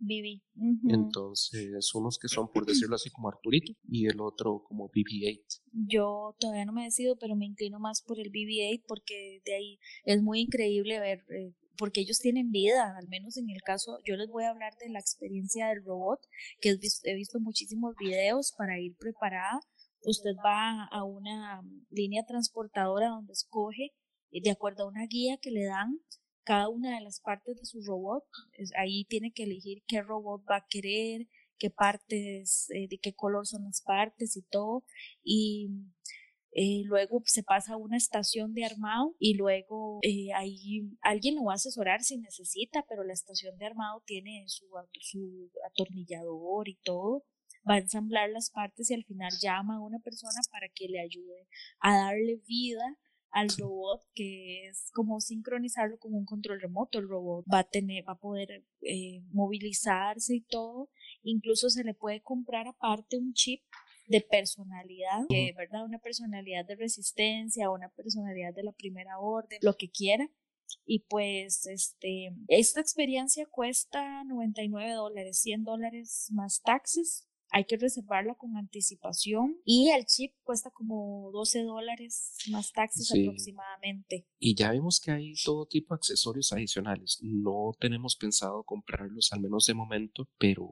BB, 0.06 0.42
BB. 0.56 0.94
Entonces, 0.94 1.96
unos 1.96 2.18
que 2.20 2.28
son, 2.28 2.50
por 2.52 2.66
decirlo 2.66 2.96
así, 2.96 3.10
como 3.10 3.30
Arturito 3.30 3.74
y 3.88 4.08
el 4.08 4.20
otro 4.20 4.64
como 4.68 4.90
BB-8. 4.90 5.62
Yo 5.72 6.36
todavía 6.40 6.66
no 6.66 6.74
me 6.74 6.84
decido, 6.84 7.16
pero 7.18 7.36
me 7.36 7.46
inclino 7.46 7.80
más 7.80 8.02
por 8.02 8.20
el 8.20 8.32
BB-8 8.32 8.84
porque 8.88 9.42
de 9.46 9.56
ahí 9.56 9.80
es 10.06 10.22
muy 10.22 10.42
increíble 10.42 11.00
ver, 11.00 11.24
eh, 11.30 11.54
porque 11.78 12.02
ellos 12.02 12.20
tienen 12.20 12.52
vida, 12.52 12.96
al 12.98 13.08
menos 13.08 13.38
en 13.38 13.50
el 13.50 13.62
caso, 13.62 14.00
yo 14.06 14.16
les 14.16 14.30
voy 14.30 14.44
a 14.44 14.50
hablar 14.50 14.74
de 14.78 14.90
la 14.90 15.00
experiencia 15.00 15.68
del 15.68 15.84
robot, 15.84 16.20
que 16.62 16.70
he 16.70 16.78
visto, 16.78 17.08
he 17.08 17.16
visto 17.16 17.40
muchísimos 17.40 17.96
videos 17.98 18.54
para 18.58 18.80
ir 18.80 18.96
preparada. 18.98 19.60
Usted 20.06 20.36
va 20.46 20.86
a 20.86 21.04
una 21.04 21.62
línea 21.90 22.24
transportadora 22.26 23.10
donde 23.10 23.34
escoge, 23.34 23.92
eh, 24.32 24.42
de 24.42 24.52
acuerdo 24.52 24.84
a 24.84 24.90
una 24.90 25.06
guía 25.08 25.38
que 25.42 25.52
le 25.52 25.66
dan, 25.66 26.00
cada 26.44 26.70
una 26.70 26.96
de 26.96 27.02
las 27.02 27.20
partes 27.20 27.58
de 27.58 27.66
su 27.66 27.82
robot. 27.84 28.24
Ahí 28.78 29.06
tiene 29.06 29.32
que 29.32 29.44
elegir 29.44 29.84
qué 29.88 30.02
robot 30.02 30.44
va 30.50 30.58
a 30.58 30.68
querer, 30.70 31.28
qué 31.58 31.70
partes, 31.70 32.70
eh, 32.72 32.88
de 32.90 32.98
qué 33.00 33.14
color 33.14 33.48
son 33.48 33.64
las 33.66 33.82
partes 33.82 34.36
y 34.38 34.42
todo. 34.44 34.84
Y 35.24 35.70
eh, 36.52 36.84
luego 36.86 37.22
se 37.26 37.44
pasa 37.44 37.74
a 37.74 37.78
una 37.78 37.98
estación 37.98 38.54
de 38.54 38.66
armado 38.66 39.16
y 39.18 39.36
luego 39.36 40.00
eh, 40.04 40.34
ahí 40.34 40.84
alguien 41.02 41.36
lo 41.36 41.46
va 41.46 41.54
a 41.54 41.56
asesorar 41.56 42.04
si 42.04 42.18
necesita, 42.18 42.86
pero 42.88 43.04
la 43.04 43.14
estación 43.14 43.58
de 43.58 43.66
armado 43.66 44.04
tiene 44.06 44.44
su, 44.48 44.68
su 45.00 45.52
atornillador 45.66 46.70
y 46.70 46.76
todo. 46.84 47.24
Va 47.68 47.76
a 47.76 47.80
ensamblar 47.80 48.30
las 48.30 48.50
partes 48.50 48.92
y 48.92 48.94
al 48.94 49.06
final 49.06 49.32
llama 49.42 49.78
a 49.78 49.82
una 49.82 50.00
persona 50.00 50.40
para 50.52 50.68
que 50.68 50.90
le 50.90 51.00
ayude 51.00 51.48
a 51.80 51.96
darle 51.96 52.42
vida 52.46 52.98
al 53.34 53.50
robot, 53.58 54.02
que 54.14 54.68
es 54.68 54.92
como 54.94 55.20
sincronizarlo 55.20 55.98
con 55.98 56.14
un 56.14 56.24
control 56.24 56.62
remoto. 56.62 57.00
El 57.00 57.10
robot 57.10 57.46
va 57.52 57.60
a 57.60 57.64
tener, 57.64 58.08
va 58.08 58.14
a 58.14 58.20
poder 58.20 58.64
eh, 58.82 59.22
movilizarse 59.32 60.36
y 60.36 60.42
todo. 60.42 60.90
Incluso 61.24 61.70
se 61.70 61.84
le 61.84 61.96
puede 61.96 62.22
comprar 62.22 62.68
aparte 62.68 63.18
un 63.18 63.34
chip 63.34 63.62
de 64.08 64.22
personalidad, 64.22 65.26
que 65.30 65.54
verdad, 65.58 65.84
una 65.84 65.98
personalidad 65.98 66.66
de 66.66 66.76
resistencia, 66.76 67.72
una 67.72 67.90
personalidad 67.90 68.54
de 68.54 68.64
la 68.64 68.74
primera 68.74 69.18
orden, 69.18 69.60
lo 69.62 69.76
que 69.76 69.90
quiera. 69.90 70.30
Y 70.86 71.00
pues, 71.10 71.66
este, 71.66 72.36
esta 72.50 72.82
experiencia 72.82 73.48
cuesta 73.48 74.24
99 74.26 74.92
dólares, 74.92 75.40
100 75.40 75.64
dólares 75.64 76.28
más 76.32 76.62
taxes 76.62 77.28
hay 77.54 77.66
que 77.66 77.78
reservarla 77.78 78.34
con 78.34 78.58
anticipación 78.58 79.58
y 79.64 79.92
el 79.92 80.06
chip 80.06 80.34
cuesta 80.44 80.72
como 80.72 81.30
12 81.32 81.62
dólares 81.62 82.36
más 82.50 82.72
taxis 82.72 83.12
aproximadamente. 83.12 84.28
Y 84.40 84.56
ya 84.56 84.72
vemos 84.72 85.00
que 85.00 85.12
hay 85.12 85.36
todo 85.36 85.68
tipo 85.68 85.94
de 85.94 86.00
accesorios 86.00 86.52
adicionales. 86.52 87.20
No 87.22 87.72
tenemos 87.80 88.16
pensado 88.16 88.64
comprarlos, 88.64 89.32
al 89.32 89.42
menos 89.42 89.68
de 89.68 89.76
momento, 89.76 90.28
pero 90.40 90.68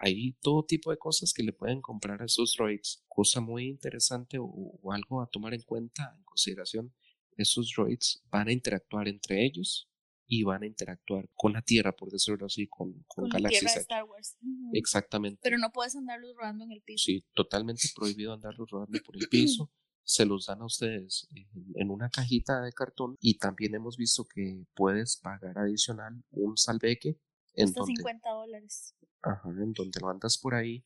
hay 0.00 0.34
todo 0.40 0.64
tipo 0.64 0.92
de 0.92 0.98
cosas 0.98 1.34
que 1.34 1.42
le 1.42 1.52
pueden 1.52 1.82
comprar 1.82 2.22
a 2.22 2.26
esos 2.26 2.54
droids. 2.56 3.04
Cosa 3.08 3.40
muy 3.40 3.66
interesante 3.66 4.38
o, 4.38 4.44
o 4.44 4.92
algo 4.92 5.20
a 5.20 5.26
tomar 5.26 5.52
en 5.52 5.62
cuenta, 5.62 6.14
en 6.16 6.22
consideración. 6.22 6.94
Estos 7.36 7.72
droids 7.74 8.22
van 8.30 8.46
a 8.46 8.52
interactuar 8.52 9.08
entre 9.08 9.44
ellos 9.44 9.89
y 10.32 10.44
van 10.44 10.62
a 10.62 10.66
interactuar 10.66 11.28
con 11.34 11.52
la 11.54 11.60
Tierra, 11.60 11.90
por 11.90 12.08
decirlo 12.08 12.46
así, 12.46 12.68
con, 12.68 12.92
con, 13.08 13.28
con 13.28 13.42
la 13.42 13.48
Tierra 13.48 13.72
de 13.74 13.80
Star 13.80 14.04
Wars. 14.04 14.36
Exactamente. 14.72 15.40
Pero 15.42 15.58
no 15.58 15.72
puedes 15.72 15.96
andarlos 15.96 16.36
rodando 16.36 16.62
en 16.62 16.70
el 16.70 16.82
piso. 16.82 17.02
Sí, 17.04 17.24
totalmente 17.34 17.82
prohibido 17.96 18.32
andarlos 18.32 18.70
rodando 18.70 18.96
por 19.04 19.16
el 19.16 19.28
piso. 19.28 19.72
Se 20.04 20.24
los 20.24 20.46
dan 20.46 20.62
a 20.62 20.66
ustedes 20.66 21.26
en, 21.74 21.90
una 21.90 22.10
cajita 22.10 22.62
de 22.62 22.72
cartón 22.72 23.16
y 23.20 23.38
también 23.38 23.74
hemos 23.74 23.96
visto 23.96 24.24
que 24.24 24.64
puedes 24.74 25.16
pagar 25.16 25.58
adicional 25.58 26.22
un 26.30 26.56
salveque. 26.56 27.18
En 27.54 27.72
donde, 27.72 27.96
50 27.96 28.30
dólares. 28.30 28.94
Ajá, 29.22 29.48
en 29.48 29.72
donde 29.72 29.98
lo 30.00 30.10
andas 30.10 30.38
por 30.38 30.54
ahí 30.54 30.84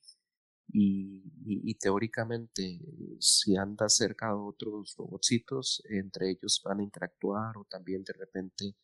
y, 0.73 1.23
y, 1.45 1.75
teóricamente 1.75 2.81
si 3.21 3.57
andas 3.57 3.97
cerca 3.97 4.29
de 4.29 4.35
otros 4.37 4.95
robotcitos, 4.97 5.83
entre 5.91 6.31
ellos 6.31 6.63
van 6.65 6.81
a 6.81 6.83
interactuar 6.83 7.59
o 7.59 7.67
también 7.67 8.03
de 8.05 8.15
repente 8.15 8.75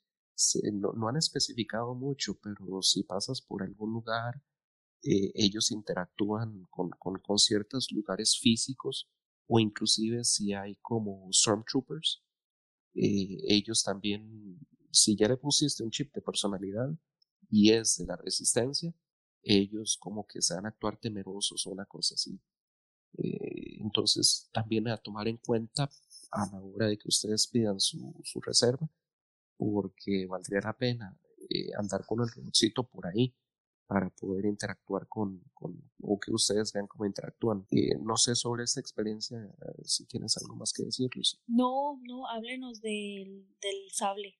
no, 0.73 1.09
han 1.09 1.17
especificado 1.17 1.95
mucho, 1.95 2.39
pero 2.41 2.83
si 2.83 3.03
pasas 3.03 3.41
por 3.41 3.63
algún 3.63 3.93
lugar, 3.93 4.43
eh, 5.03 5.33
ellos 5.35 5.71
interactúan 5.71 6.67
con, 6.71 6.91
con, 6.91 7.39
ciertos 7.39 7.91
lugares 7.91 8.39
físicos 8.39 9.09
o 9.47 9.59
inclusive 9.59 10.25
si 10.25 10.53
hay 10.53 10.77
como 10.77 11.29
Stormtroopers, 11.33 12.23
eh, 12.95 13.39
ellos 13.49 13.83
también, 13.83 14.59
si 14.91 15.17
ya 15.17 15.29
le 15.29 15.37
pusiste 15.37 15.83
un 15.83 15.91
chip 15.91 16.13
de 16.15 16.21
personalidad 16.21 16.91
y 17.51 17.73
es 17.73 17.97
de 17.97 18.07
la 18.07 18.17
resistencia, 18.17 18.95
ellos 19.43 19.97
como 19.99 20.27
que 20.27 20.43
se 20.43 20.55
van 20.55 20.67
a 20.67 20.69
actuar 20.69 20.99
temerosos 20.99 21.67
o 21.67 21.71
una 21.71 21.87
cosa 21.87 22.15
así. 22.15 22.39
Eh, 23.17 23.79
entonces, 23.81 24.49
también 24.53 24.87
a 24.89 24.97
tomar 24.97 25.29
en 25.29 25.39
cuenta 25.39 25.91
a 26.31 26.47
la 26.53 26.61
hora 26.61 26.87
de 26.87 26.99
que 26.99 27.09
ustedes 27.09 27.47
pidan 27.49 27.81
su, 27.81 28.15
su 28.25 28.41
reserva, 28.41 28.89
porque 29.61 30.27
valdría 30.27 30.61
la 30.63 30.73
pena 30.73 31.15
eh, 31.51 31.69
andar 31.79 32.07
con 32.07 32.23
el 32.23 32.31
robotcito 32.31 32.89
por 32.89 33.07
ahí 33.07 33.35
para 33.87 34.09
poder 34.09 34.47
interactuar 34.47 35.07
con, 35.07 35.43
con 35.53 35.77
o 36.01 36.19
que 36.19 36.33
ustedes 36.33 36.73
vean 36.73 36.87
cómo 36.87 37.05
interactúan. 37.05 37.67
Eh, 37.71 37.99
no 38.01 38.17
sé 38.17 38.35
sobre 38.35 38.65
esta 38.65 38.81
experiencia, 38.81 39.37
eh, 39.37 39.83
si 39.85 40.07
tienes 40.07 40.35
algo 40.39 40.57
más 40.57 40.73
que 40.73 40.85
decir, 40.85 41.11
Lucy. 41.15 41.37
No, 41.47 42.01
no, 42.05 42.27
háblenos 42.27 42.81
del, 42.81 43.47
del 43.61 43.91
sable. 43.93 44.39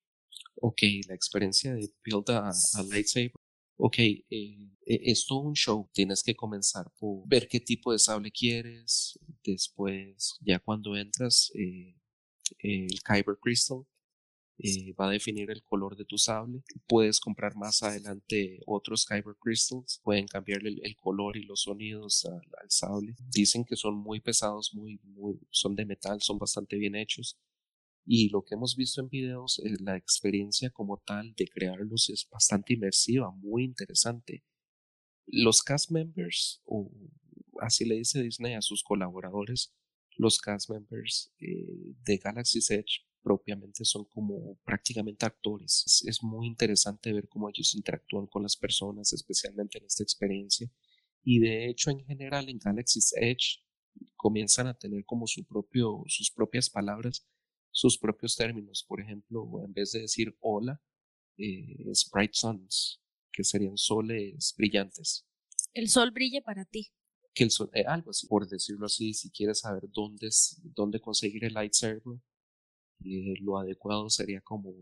Ok, 0.63 0.83
la 1.07 1.15
experiencia 1.15 1.75
de 1.75 1.93
Build 2.03 2.31
a, 2.31 2.51
Lightsaber. 2.89 3.33
Ok, 3.77 3.99
e, 3.99 4.71
es 4.87 5.27
todo 5.27 5.41
un 5.41 5.55
show. 5.55 5.91
Tienes 5.93 6.23
que 6.23 6.35
comenzar 6.35 6.91
por 6.99 7.29
ver 7.29 7.47
qué 7.47 7.61
tipo 7.61 7.93
de 7.93 7.99
sable 7.99 8.31
quieres. 8.31 9.19
Después, 9.45 10.39
ya 10.41 10.61
cuando 10.61 10.97
entras, 10.97 11.51
eh, 11.55 11.95
el 12.61 13.03
Kyber 13.03 13.37
Crystal 13.41 13.85
eh, 14.63 14.93
va 14.93 15.09
a 15.09 15.13
definir 15.13 15.51
el 15.51 15.63
color 15.63 15.97
de 15.97 16.05
tu 16.05 16.19
sable. 16.19 16.63
Puedes 16.87 17.19
comprar 17.19 17.57
más 17.57 17.83
adelante 17.83 18.61
otros 18.67 19.07
Kyber 19.07 19.37
Crystals. 19.41 20.01
Pueden 20.05 20.27
cambiarle 20.27 20.79
el, 20.83 20.97
color 20.97 21.37
y 21.37 21.45
los 21.45 21.63
sonidos 21.63 22.27
al, 22.27 22.43
sable. 22.69 23.17
Dicen 23.31 23.65
que 23.65 23.77
son 23.77 23.97
muy 23.97 24.21
pesados, 24.21 24.75
muy, 24.75 25.01
muy, 25.05 25.41
son 25.51 25.75
de 25.75 25.87
metal, 25.87 26.21
son 26.21 26.39
bastante 26.39 26.77
bien 26.77 26.95
hechos. 26.95 27.39
Y 28.05 28.29
lo 28.29 28.43
que 28.43 28.55
hemos 28.55 28.77
visto 28.77 29.01
en 29.01 29.09
videos, 29.09 29.63
la 29.81 29.97
experiencia 29.97 30.71
como 30.71 30.99
tal 30.99 31.33
de 31.35 31.47
crearlos 31.47 32.11
es 32.11 32.29
bastante 32.31 32.75
inmersiva, 32.75 33.31
muy 33.31 33.65
interesante. 33.65 34.45
Los 35.27 35.63
cast 35.63 35.91
members, 35.91 36.61
o 36.65 36.91
así 37.61 37.85
le 37.85 37.97
dice 37.97 38.23
Disney 38.23 38.55
a 38.55 38.63
sus 38.63 38.83
colaboradores, 38.83 39.73
los 40.17 40.39
cast 40.39 40.69
members 40.71 41.33
eh, 41.39 41.95
de 42.05 42.19
Galaxy's 42.19 42.71
Edge 42.71 43.10
propiamente 43.23 43.85
son 43.85 44.05
como 44.07 44.59
prácticamente 44.65 45.27
actores. 45.27 45.85
Es, 45.87 46.05
es, 46.07 46.23
muy 46.23 46.47
interesante 46.47 47.13
ver 47.13 47.29
cómo 47.29 47.49
ellos 47.49 47.75
interactúan 47.75 48.27
con 48.27 48.43
las 48.43 48.57
personas, 48.57 49.13
especialmente 49.13 49.79
en 49.79 49.85
esta 49.85 50.03
experiencia. 50.03 50.71
Y 51.23 51.39
de 51.41 51.69
hecho, 51.69 51.91
en 51.91 52.05
general, 52.05 52.49
en 52.49 52.59
Galaxy's 52.59 53.13
Edge 53.17 53.63
comienzan 54.17 54.67
a 54.67 54.75
tener 54.79 55.05
como 55.05 55.27
su 55.27 55.45
propio, 55.45 56.03
sus 56.07 56.31
propias 56.31 56.71
palabras 56.71 57.27
sus 57.73 57.99
propios 57.99 58.37
términos. 58.37 58.85
Por 58.87 59.01
ejemplo, 59.01 59.63
en 59.65 59.73
vez 59.73 59.93
de 59.93 60.01
decir 60.01 60.37
hola, 60.41 60.81
eh, 61.37 61.77
es 61.91 62.09
bright 62.13 62.33
suns, 62.35 63.01
que 63.33 63.45
serían 63.45 63.77
soles 63.77 64.55
brillantes. 64.57 65.27
El 65.73 65.89
sol 65.89 66.11
brille 66.11 66.43
para 66.43 66.65
ti. 66.65 66.93
Que 67.33 67.45
el 67.45 67.51
sol, 67.51 67.71
eh, 67.75 67.85
algo 67.87 68.11
así, 68.11 68.27
por 68.27 68.49
decirlo 68.49 68.87
así, 68.87 69.15
si 69.15 69.31
quieres 69.31 69.61
saber 69.61 69.85
dónde, 69.89 70.29
dónde 70.63 71.01
conseguir 71.01 71.45
el 71.45 71.55
lightsaber, 71.55 72.03
eh, 73.05 73.35
lo 73.41 73.59
adecuado 73.59 74.09
sería 74.11 74.41
como 74.41 74.75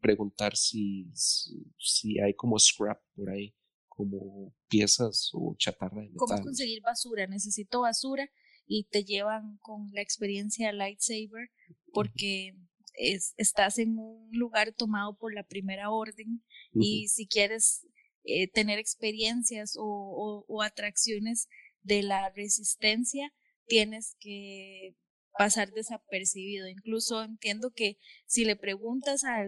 preguntar 0.00 0.56
si, 0.56 1.10
si 1.14 2.18
hay 2.20 2.34
como 2.34 2.58
scrap 2.58 3.00
por 3.14 3.30
ahí, 3.30 3.54
como 3.88 4.54
piezas 4.68 5.30
o 5.32 5.54
chatarra 5.58 6.02
de 6.02 6.08
metal. 6.08 6.18
¿Cómo 6.18 6.42
conseguir 6.42 6.82
basura? 6.82 7.26
Necesito 7.26 7.80
basura 7.80 8.30
y 8.66 8.84
te 8.84 9.04
llevan 9.04 9.58
con 9.58 9.90
la 9.92 10.02
experiencia 10.02 10.72
lightsaber 10.72 11.50
porque 11.92 12.54
es, 12.94 13.34
estás 13.36 13.78
en 13.78 13.98
un 13.98 14.28
lugar 14.32 14.72
tomado 14.72 15.16
por 15.16 15.34
la 15.34 15.44
primera 15.44 15.90
orden 15.90 16.44
y 16.74 17.08
si 17.08 17.26
quieres 17.26 17.86
eh, 18.24 18.48
tener 18.48 18.78
experiencias 18.78 19.74
o, 19.78 20.44
o, 20.46 20.62
atracciones 20.62 21.48
de 21.82 22.02
la 22.02 22.30
resistencia, 22.30 23.32
tienes 23.66 24.16
que 24.20 24.94
pasar 25.36 25.72
desapercibido. 25.72 26.68
Incluso 26.68 27.22
entiendo 27.22 27.70
que 27.74 27.98
si 28.26 28.44
le 28.44 28.56
preguntas 28.56 29.24
a 29.24 29.44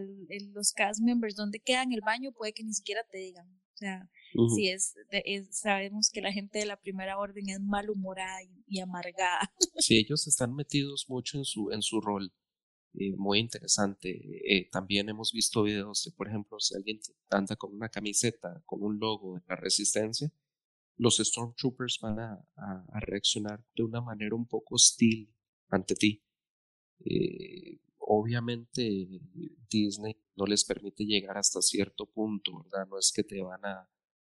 los 0.53 0.73
cast 0.73 1.01
members 1.01 1.35
dónde 1.35 1.61
quedan 1.61 1.93
el 1.93 2.01
baño, 2.01 2.33
puede 2.33 2.53
que 2.53 2.65
ni 2.65 2.73
siquiera 2.73 3.03
te 3.11 3.19
digan. 3.19 3.47
O 3.49 3.77
sea, 3.81 4.11
si 4.55 4.69
es, 4.69 4.95
sabemos 5.51 6.11
que 6.13 6.21
la 6.21 6.33
gente 6.33 6.59
de 6.59 6.67
la 6.67 6.79
primera 6.79 7.19
orden 7.19 7.49
es 7.49 7.61
malhumorada 7.61 8.41
y, 8.67 8.81
amargada. 8.81 9.53
Sí, 9.79 9.97
ellos 9.97 10.27
están 10.27 10.55
metidos 10.55 11.07
mucho 11.09 11.39
en 11.39 11.45
su, 11.45 11.71
en 11.71 11.81
su 11.81 12.01
rol. 12.01 12.33
Eh, 12.95 13.17
muy 13.17 13.39
interesante. 13.39 14.11
Eh, 14.45 14.69
también 14.71 15.09
hemos 15.09 15.33
visto 15.33 15.63
videos 15.63 16.05
de, 16.05 16.11
por 16.13 16.29
ejemplo, 16.29 16.59
si 16.61 16.75
alguien 16.75 17.01
anda 17.31 17.57
con 17.57 17.73
una 17.75 17.89
camiseta 17.89 18.63
con 18.67 18.83
un 18.83 18.99
logo 18.99 19.37
de 19.37 19.43
la 19.49 19.57
resistencia, 19.57 20.31
los 20.97 21.17
Stormtroopers 21.17 21.99
van 22.03 22.19
a, 22.19 22.47
a, 22.57 23.01
reaccionar 23.01 23.65
de 23.75 23.85
una 23.85 24.03
manera 24.03 24.35
un 24.35 24.47
poco 24.47 24.75
hostil 24.75 25.35
ante 25.71 25.95
ti. 25.95 26.23
Eh, 27.05 27.81
obviamente 27.99 29.09
Disney 29.69 30.17
no 30.37 30.47
les 30.47 30.65
permite 30.65 31.05
llegar 31.05 31.39
hasta 31.39 31.63
cierto 31.63 32.07
punto, 32.07 32.63
¿verdad? 32.63 32.87
No 32.89 32.99
es 32.99 33.13
que 33.15 33.23
te 33.23 33.41
van 33.41 33.65
a, 33.65 33.89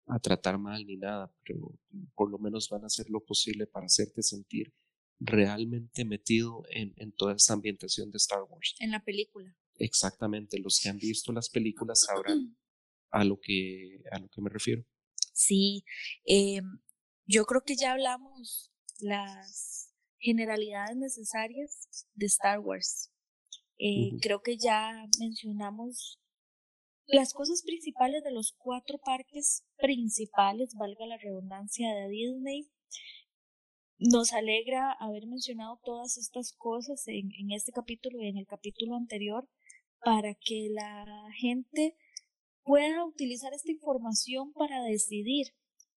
a 0.06 0.18
tratar 0.18 0.58
mal 0.58 0.86
ni 0.86 0.96
nada, 0.96 1.34
pero 1.44 1.78
por 2.14 2.30
lo 2.30 2.38
menos 2.38 2.68
van 2.68 2.84
a 2.84 2.86
hacer 2.86 3.08
lo 3.10 3.24
posible 3.24 3.66
para 3.66 3.86
hacerte 3.86 4.22
sentir 4.22 4.72
realmente 5.18 6.04
metido 6.04 6.64
en, 6.70 6.92
en 6.96 7.12
toda 7.12 7.34
esta 7.34 7.54
ambientación 7.54 8.10
de 8.10 8.16
Star 8.16 8.42
Wars. 8.42 8.74
En 8.80 8.90
la 8.90 9.04
película. 9.04 9.56
Exactamente, 9.76 10.58
los 10.58 10.80
que 10.80 10.88
han 10.88 10.98
visto 10.98 11.32
las 11.32 11.48
películas 11.48 12.00
sabrán 12.00 12.56
a 13.10 13.24
lo 13.24 13.40
que, 13.40 14.02
a 14.10 14.18
lo 14.18 14.28
que 14.28 14.40
me 14.40 14.50
refiero. 14.50 14.84
Sí, 15.32 15.84
eh, 16.26 16.60
yo 17.26 17.44
creo 17.46 17.62
que 17.62 17.76
ya 17.76 17.92
hablamos 17.92 18.72
las 19.00 19.91
generalidades 20.22 20.96
necesarias 20.96 22.06
de 22.14 22.26
Star 22.26 22.60
Wars. 22.60 23.12
Eh, 23.78 24.12
Creo 24.20 24.40
que 24.40 24.56
ya 24.56 25.04
mencionamos 25.18 26.18
las 27.06 27.34
cosas 27.34 27.62
principales 27.62 28.22
de 28.22 28.30
los 28.30 28.54
cuatro 28.56 28.98
parques 28.98 29.64
principales, 29.76 30.74
valga 30.78 31.04
la 31.06 31.18
redundancia 31.18 31.92
de 31.92 32.08
Disney, 32.08 32.70
nos 33.98 34.32
alegra 34.32 34.92
haber 34.92 35.26
mencionado 35.26 35.80
todas 35.84 36.16
estas 36.16 36.54
cosas 36.56 37.06
en, 37.08 37.30
en, 37.38 37.50
este 37.50 37.72
capítulo 37.72 38.20
y 38.20 38.28
en 38.28 38.36
el 38.36 38.46
capítulo 38.46 38.96
anterior 38.96 39.48
para 40.04 40.34
que 40.34 40.68
la 40.70 41.04
gente 41.38 41.96
pueda 42.64 43.04
utilizar 43.04 43.52
esta 43.52 43.70
información 43.70 44.52
para 44.52 44.82
decidir. 44.82 45.48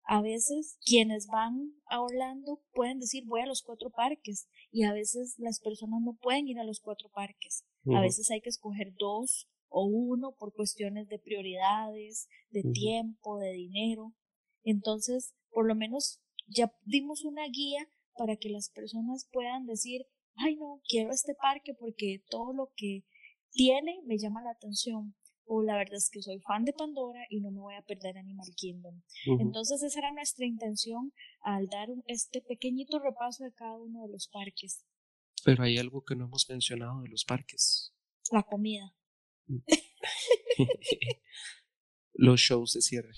A 0.08 0.22
veces 0.22 0.78
quienes 0.86 1.28
van 1.28 1.74
a 1.88 2.00
Orlando 2.02 2.62
pueden 2.74 3.00
decir 3.00 3.26
voy 3.26 3.42
a 3.42 3.48
los 3.48 3.64
cuatro 3.64 3.90
parques 3.90 4.48
y 4.72 4.84
a 4.84 4.94
veces 4.94 5.36
las 5.40 5.60
personas 5.60 6.02
no 6.04 6.16
pueden 6.22 6.48
ir 6.48 6.60
a 6.60 6.64
los 6.64 6.80
cuatro 6.80 7.10
parques. 7.10 7.66
A 7.94 8.02
veces 8.02 8.32
hay 8.32 8.42
que 8.42 8.50
escoger 8.50 8.94
dos 8.98 9.48
o 9.68 9.86
uno 9.86 10.36
por 10.40 10.54
cuestiones 10.54 11.08
de 11.08 11.20
prioridades, 11.20 12.28
de 12.50 12.64
tiempo, 12.72 13.38
de 13.38 13.52
dinero. 13.52 14.14
Entonces, 14.64 15.36
por 15.52 15.68
lo 15.68 15.76
menos 15.76 16.22
ya 16.48 16.72
dimos 16.84 17.26
una 17.26 17.48
guía 17.48 17.88
para 18.16 18.38
que 18.38 18.50
las 18.50 18.70
personas 18.70 19.28
puedan 19.32 19.66
decir, 19.66 20.06
ay 20.36 20.56
no, 20.56 20.82
quiero 20.88 21.12
este 21.12 21.36
parque 21.36 21.74
porque 21.74 22.24
todo 22.30 22.54
lo 22.54 22.72
que 22.76 23.04
tiene 23.52 24.02
me 24.06 24.18
llama 24.18 24.44
la 24.44 24.52
atención. 24.52 25.16
O 25.46 25.62
la 25.62 25.78
verdad 25.78 25.96
es 25.96 26.10
que 26.10 26.22
soy 26.22 26.40
fan 26.40 26.66
de 26.66 26.74
Pandora 26.74 27.26
y 27.30 27.40
no 27.40 27.52
me 27.52 27.60
voy 27.60 27.76
a 27.76 27.84
perder 27.84 28.18
Animal 28.18 28.48
Kingdom. 28.56 29.02
Entonces 29.40 29.84
esa 29.84 30.00
era 30.00 30.12
nuestra 30.12 30.46
intención 30.46 31.14
al 31.42 31.68
dar 31.68 31.90
este 32.08 32.42
pequeñito 32.42 33.00
repaso 33.00 33.44
de 33.44 33.54
cada 33.54 33.78
uno 33.78 34.02
de 34.02 34.12
los 34.12 34.28
parques. 34.28 34.84
Pero 35.44 35.64
hay 35.64 35.78
algo 35.78 36.04
que 36.04 36.16
no 36.16 36.26
hemos 36.26 36.50
mencionado 36.50 37.02
de 37.02 37.10
los 37.10 37.24
parques. 37.26 37.94
La 38.32 38.42
comida. 38.42 38.96
los 42.14 42.40
shows 42.40 42.74
de 42.74 42.82
cierre. 42.82 43.14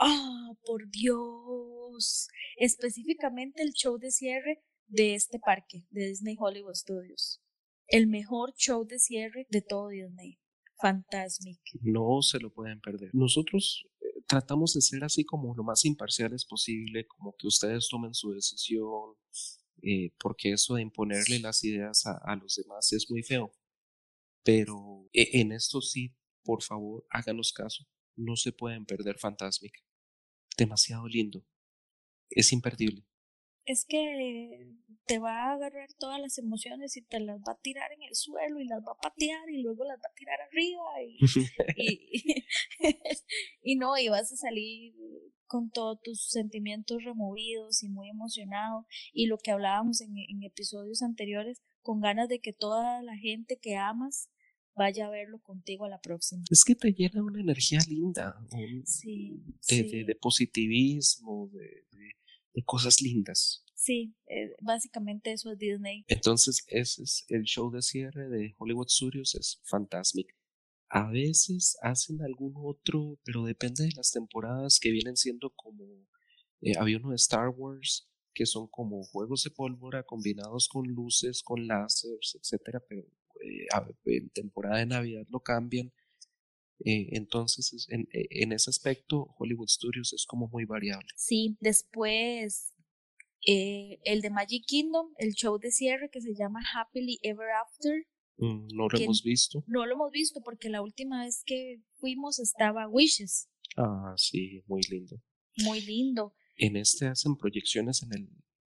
Ah, 0.00 0.52
por 0.64 0.88
Dios. 0.88 2.28
Específicamente 2.56 3.62
el 3.62 3.72
show 3.72 3.98
de 3.98 4.10
cierre 4.10 4.62
de 4.86 5.14
este 5.14 5.38
parque, 5.38 5.84
de 5.90 6.08
Disney 6.08 6.36
Hollywood 6.38 6.74
Studios. 6.74 7.42
El 7.88 8.06
mejor 8.06 8.54
show 8.54 8.84
de 8.86 8.98
cierre 8.98 9.46
de 9.50 9.62
todo 9.62 9.88
Disney. 9.88 10.38
Fantasmic. 10.80 11.60
No 11.80 12.20
se 12.22 12.38
lo 12.38 12.52
pueden 12.52 12.80
perder. 12.80 13.10
Nosotros 13.12 13.86
eh, 14.00 14.22
tratamos 14.26 14.74
de 14.74 14.80
ser 14.80 15.04
así 15.04 15.24
como 15.24 15.54
lo 15.54 15.64
más 15.64 15.84
imparciales 15.84 16.44
posible, 16.44 17.06
como 17.06 17.34
que 17.36 17.46
ustedes 17.46 17.88
tomen 17.88 18.14
su 18.14 18.32
decisión, 18.32 19.14
eh, 19.82 20.10
porque 20.18 20.52
eso 20.52 20.74
de 20.74 20.82
imponerle 20.82 21.38
las 21.38 21.62
ideas 21.64 22.04
a 22.06 22.36
los 22.36 22.54
demás 22.56 22.92
es 22.92 23.10
muy 23.10 23.22
feo. 23.22 23.52
Pero 24.46 25.08
e, 25.12 25.40
en 25.40 25.50
esto 25.50 25.80
sí, 25.80 26.14
por 26.44 26.62
favor, 26.62 27.04
háganos 27.10 27.52
caso. 27.52 27.84
No 28.14 28.36
se 28.36 28.52
pueden 28.52 28.86
perder 28.86 29.18
Fantasmic. 29.18 29.74
Demasiado 30.56 31.08
lindo. 31.08 31.44
Es 32.30 32.52
imperdible. 32.52 33.04
Es 33.66 33.84
que 33.84 34.74
te 35.06 35.18
va 35.18 35.50
a 35.50 35.52
agarrar 35.54 35.88
todas 35.98 36.20
las 36.20 36.38
emociones 36.38 36.96
y 36.96 37.02
te 37.02 37.20
las 37.20 37.40
va 37.40 37.52
a 37.52 37.60
tirar 37.60 37.92
en 37.92 38.02
el 38.02 38.14
suelo 38.14 38.60
y 38.60 38.66
las 38.66 38.80
va 38.80 38.92
a 38.92 39.00
patear 39.00 39.48
y 39.50 39.62
luego 39.62 39.84
las 39.84 39.98
va 39.98 40.08
a 40.10 40.14
tirar 40.14 40.38
arriba 40.40 40.82
y, 41.02 41.18
y, 43.62 43.76
no, 43.76 43.96
y 43.98 44.08
vas 44.08 44.32
a 44.32 44.36
salir 44.36 44.94
con 45.46 45.70
todos 45.70 46.00
tus 46.02 46.28
sentimientos 46.28 47.04
removidos 47.04 47.82
y 47.82 47.88
muy 47.88 48.08
emocionado 48.08 48.86
y 49.12 49.26
lo 49.26 49.38
que 49.38 49.52
hablábamos 49.52 50.00
en, 50.00 50.16
en 50.16 50.42
episodios 50.42 51.02
anteriores 51.02 51.62
con 51.82 52.00
ganas 52.00 52.28
de 52.28 52.40
que 52.40 52.52
toda 52.52 53.00
la 53.02 53.16
gente 53.16 53.58
que 53.60 53.76
amas 53.76 54.28
vaya 54.76 55.06
a 55.06 55.10
verlo 55.10 55.40
contigo 55.40 55.84
a 55.86 55.88
la 55.88 56.00
próxima. 56.00 56.42
Es 56.50 56.62
que 56.64 56.74
te 56.74 56.92
llena 56.92 57.22
una 57.22 57.40
energía 57.40 57.80
linda, 57.88 58.36
sí, 58.84 59.42
de, 59.68 60.16
positivismo, 60.20 61.48
de, 61.52 61.86
cosas 62.64 63.00
lindas. 63.00 63.64
Sí, 63.74 64.14
eh, 64.26 64.54
básicamente 64.62 65.32
eso 65.32 65.52
es 65.52 65.58
Disney. 65.58 66.04
Entonces, 66.08 66.64
ese 66.68 67.02
es 67.02 67.24
el 67.28 67.42
show 67.42 67.70
de 67.70 67.82
cierre 67.82 68.28
de 68.28 68.54
Hollywood 68.58 68.88
Studios, 68.88 69.34
es 69.34 69.60
Fantasmic. 69.64 70.34
A 70.88 71.10
veces 71.10 71.76
hacen 71.82 72.22
algún 72.22 72.54
otro, 72.56 73.18
pero 73.24 73.44
depende 73.44 73.84
de 73.84 73.92
las 73.96 74.12
temporadas 74.12 74.78
que 74.80 74.90
vienen 74.90 75.16
siendo 75.16 75.50
como... 75.50 75.84
Eh, 76.62 76.72
había 76.78 76.96
uno 76.96 77.10
de 77.10 77.16
Star 77.16 77.50
Wars 77.50 78.08
que 78.36 78.46
son 78.46 78.68
como 78.68 79.02
juegos 79.02 79.44
de 79.44 79.50
pólvora 79.50 80.02
combinados 80.02 80.68
con 80.68 80.86
luces, 80.86 81.42
con 81.42 81.66
láseres, 81.66 82.38
etcétera, 82.38 82.82
pero 82.86 83.02
eh, 83.42 83.66
en 84.04 84.28
temporada 84.28 84.78
de 84.78 84.86
Navidad 84.86 85.26
lo 85.30 85.40
cambian. 85.40 85.90
Eh, 86.84 87.08
entonces, 87.12 87.86
en, 87.90 88.06
en, 88.10 88.52
ese 88.52 88.70
aspecto, 88.70 89.34
Hollywood 89.38 89.68
Studios 89.68 90.12
es 90.12 90.26
como 90.26 90.48
muy 90.48 90.64
variable. 90.64 91.08
Sí, 91.16 91.56
después 91.60 92.74
eh, 93.46 93.98
el 94.04 94.20
de 94.20 94.30
Magic 94.30 94.64
Kingdom, 94.66 95.12
el 95.18 95.34
show 95.34 95.58
de 95.58 95.70
cierre 95.70 96.10
que 96.10 96.20
se 96.20 96.34
llama 96.34 96.60
Happily 96.74 97.18
Ever 97.22 97.48
After. 97.64 98.06
Mm, 98.38 98.66
no 98.74 98.88
lo 98.88 98.98
hemos 98.98 99.22
visto. 99.22 99.64
No 99.66 99.86
lo 99.86 99.94
hemos 99.94 100.10
visto 100.10 100.42
porque 100.44 100.68
la 100.68 100.82
última 100.82 101.24
vez 101.24 101.42
que 101.46 101.80
fuimos 101.94 102.38
estaba 102.38 102.88
Wishes. 102.88 103.48
Ah, 103.76 104.14
sí, 104.16 104.62
muy 104.66 104.82
lindo. 104.90 105.22
Muy 105.64 105.80
lindo. 105.80 106.34
En 106.56 106.76
este 106.76 107.06
hacen 107.06 107.36
proyecciones 107.36 108.02
en 108.02 108.12
el 108.12 108.28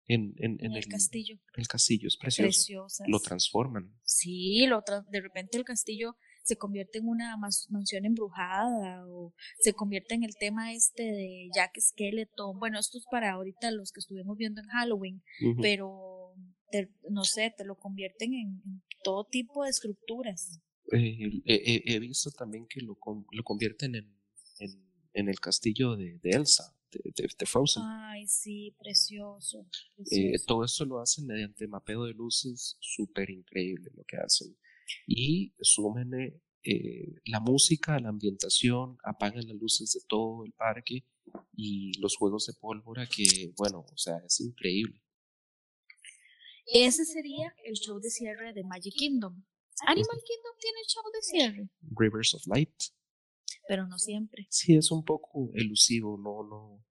en, 0.09 0.35
en, 0.37 0.57
en, 0.63 0.73
el, 0.73 0.87
castillo. 0.87 1.37
El 1.55 1.67
castillo 1.67 2.07
es 2.07 2.15
precioso. 2.15 3.03
Lo 3.07 3.19
transforman. 3.19 3.93
Sí, 4.03 4.65
lo 4.67 4.81
de 5.09 5.19
repente 5.21 5.57
el 5.57 5.65
castillo 5.65 6.15
se 6.47 6.55
convierte 6.55 6.99
en 6.99 7.07
una 7.07 7.35
mansión 7.35 8.05
embrujada 8.05 9.05
o 9.05 9.33
se 9.59 9.73
convierte 9.73 10.15
en 10.15 10.23
el 10.23 10.35
tema 10.37 10.73
este 10.73 11.03
de 11.03 11.49
Jack 11.53 11.77
Skeleton. 11.77 12.57
Bueno, 12.57 12.79
esto 12.79 12.97
es 12.97 13.05
para 13.11 13.33
ahorita 13.33 13.69
los 13.71 13.91
que 13.91 13.99
estuvimos 13.99 14.37
viendo 14.37 14.61
en 14.61 14.67
Halloween, 14.67 15.21
pero 15.61 16.33
no 17.09 17.23
sé, 17.25 17.53
te 17.55 17.65
lo 17.65 17.75
convierten 17.75 18.33
en, 18.33 18.81
todo 19.03 19.25
tipo 19.25 19.63
de 19.63 19.69
estructuras. 19.69 20.61
Eh, 20.91 21.41
he 21.45 21.99
visto 21.99 22.31
también 22.31 22.65
que 22.67 22.79
lo, 22.81 22.97
lo 23.31 23.43
convierten 23.43 23.95
en, 23.95 24.17
en, 25.13 25.29
el 25.29 25.39
castillo 25.39 25.97
de, 25.97 26.19
Elsa. 26.23 26.73
De, 26.91 27.45
Frozen. 27.45 27.83
Ay, 27.85 28.25
sí, 28.27 28.73
precioso. 28.79 29.67
Eh, 30.11 30.35
todo 30.45 30.63
esto 30.63 30.85
lo 30.85 31.01
hacen 31.01 31.27
mediante 31.27 31.67
mapeo 31.67 32.05
de 32.05 32.13
luces, 32.13 32.77
súper 32.79 33.29
increíble 33.29 33.91
lo 33.93 34.03
que 34.05 34.17
hacen 34.17 34.57
y 35.05 35.53
sumen 35.61 36.41
eh, 36.63 37.21
la 37.25 37.39
música, 37.39 37.97
la 37.99 38.09
ambientación, 38.09 38.97
apagan 39.03 39.47
las 39.47 39.55
luces 39.57 39.93
de 39.93 40.01
todo 40.07 40.43
el 40.43 40.51
parque 40.51 41.05
y 41.55 41.97
los 41.99 42.17
juegos 42.17 42.45
de 42.45 42.53
pólvora 42.59 43.07
que, 43.07 43.53
bueno, 43.57 43.85
o 43.89 43.97
sea, 43.97 44.17
es 44.25 44.41
increíble. 44.41 45.01
Ese 46.65 47.05
sería 47.05 47.53
el 47.63 47.75
show 47.75 47.99
de 48.01 48.09
cierre 48.09 48.51
de 48.53 48.63
Magic 48.65 48.93
Kingdom. 48.93 49.45
Animal 49.85 50.21
Kingdom 50.25 50.55
tiene 50.59 50.79
show 50.87 51.03
de 51.13 51.21
cierre. 51.21 51.69
Rivers 51.97 52.33
of 52.33 52.45
Light. 52.47 52.75
Pero 53.69 53.87
no 53.87 53.97
siempre. 53.97 54.47
Sí, 54.49 54.75
es 54.75 54.91
un 54.91 55.05
poco 55.05 55.51
elusivo, 55.53 56.17
no, 56.17 56.43
no. 56.43 56.85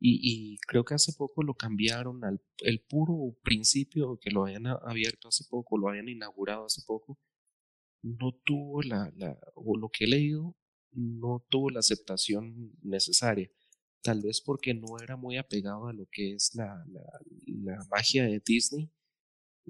Y, 0.00 0.18
y 0.20 0.56
creo 0.66 0.84
que 0.84 0.94
hace 0.94 1.12
poco 1.12 1.44
lo 1.44 1.54
cambiaron 1.54 2.24
al 2.24 2.40
el 2.58 2.80
puro 2.80 3.38
principio 3.44 4.18
que 4.20 4.30
lo 4.30 4.44
habían 4.44 4.66
abierto 4.66 5.28
hace 5.28 5.44
poco, 5.48 5.78
lo 5.78 5.88
habían 5.88 6.08
inaugurado 6.08 6.66
hace 6.66 6.82
poco 6.84 7.20
no 8.02 8.32
tuvo 8.44 8.82
la, 8.82 9.12
la, 9.16 9.38
o 9.54 9.76
lo 9.76 9.88
que 9.88 10.04
he 10.04 10.08
leído, 10.08 10.56
no 10.92 11.44
tuvo 11.48 11.70
la 11.70 11.80
aceptación 11.80 12.72
necesaria. 12.82 13.50
Tal 14.02 14.20
vez 14.20 14.40
porque 14.40 14.74
no 14.74 14.98
era 15.00 15.16
muy 15.16 15.36
apegado 15.36 15.86
a 15.86 15.92
lo 15.92 16.06
que 16.10 16.34
es 16.34 16.54
la, 16.54 16.84
la, 17.46 17.86
magia 17.90 18.24
de 18.24 18.42
Disney. 18.44 18.90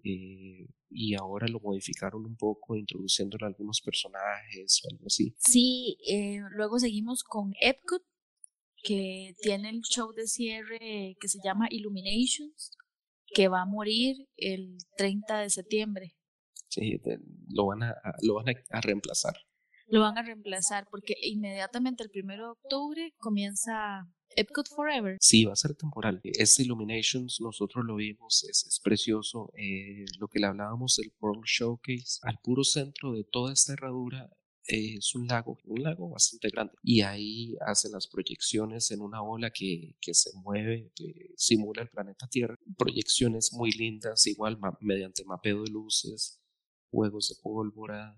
Eh, 0.02 0.66
y 0.88 1.14
ahora 1.14 1.46
lo 1.48 1.60
modificaron 1.60 2.24
un 2.24 2.36
poco, 2.36 2.76
introduciéndole 2.76 3.46
algunos 3.46 3.80
personajes 3.82 4.80
o 4.84 4.88
algo 4.90 5.06
así. 5.06 5.34
Sí, 5.38 5.98
eh, 6.06 6.40
luego 6.50 6.78
seguimos 6.78 7.22
con 7.24 7.52
Epcot, 7.60 8.02
que 8.82 9.34
tiene 9.42 9.68
el 9.68 9.82
show 9.82 10.12
de 10.12 10.26
cierre 10.26 11.16
que 11.20 11.28
se 11.28 11.38
llama 11.44 11.68
Illuminations, 11.70 12.72
que 13.34 13.48
va 13.48 13.62
a 13.62 13.66
morir 13.66 14.28
el 14.36 14.78
30 14.96 15.40
de 15.40 15.50
septiembre. 15.50 16.16
Sí, 16.72 16.98
lo 17.50 17.66
van 17.66 17.82
a, 17.82 17.94
lo 18.22 18.34
van 18.34 18.46
a, 18.48 18.80
reemplazar. 18.80 19.34
Lo 19.88 20.00
van 20.00 20.16
a 20.16 20.22
reemplazar 20.22 20.88
porque 20.90 21.14
inmediatamente 21.20 22.02
el 22.02 22.08
primero 22.08 22.44
de 22.46 22.50
octubre 22.52 23.14
comienza 23.18 24.08
Epcot 24.36 24.66
Forever. 24.74 25.18
Sí, 25.20 25.44
va 25.44 25.52
a 25.52 25.56
ser 25.56 25.74
temporal. 25.74 26.18
Este 26.24 26.62
Illuminations 26.62 27.42
nosotros 27.42 27.84
lo 27.84 27.96
vimos, 27.96 28.42
es, 28.48 28.64
es 28.66 28.80
precioso. 28.82 29.52
Eh, 29.54 30.06
lo 30.18 30.28
que 30.28 30.38
le 30.38 30.46
hablábamos 30.46 30.96
del 30.96 31.12
World 31.20 31.44
Showcase, 31.44 32.20
al 32.22 32.38
puro 32.42 32.64
centro 32.64 33.12
de 33.12 33.24
toda 33.24 33.52
esta 33.52 33.74
herradura 33.74 34.30
eh, 34.66 34.94
es 34.96 35.14
un 35.14 35.26
lago, 35.26 35.58
un 35.66 35.82
lago 35.82 36.08
bastante 36.08 36.48
grande. 36.48 36.72
Y 36.82 37.02
ahí 37.02 37.54
hacen 37.66 37.92
las 37.92 38.06
proyecciones 38.06 38.90
en 38.92 39.02
una 39.02 39.22
ola 39.22 39.50
que, 39.50 39.94
que 40.00 40.14
se 40.14 40.30
mueve, 40.38 40.90
que 40.94 41.34
simula 41.36 41.82
el 41.82 41.90
planeta 41.90 42.26
Tierra. 42.28 42.56
Proyecciones 42.78 43.50
muy 43.52 43.72
lindas, 43.72 44.26
igual 44.26 44.58
mediante 44.80 45.22
mapeo 45.26 45.64
de 45.64 45.70
luces 45.70 46.41
juegos 46.92 47.28
de 47.28 47.42
pólvora, 47.42 48.16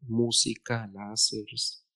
música, 0.00 0.88
láseres. 0.94 1.86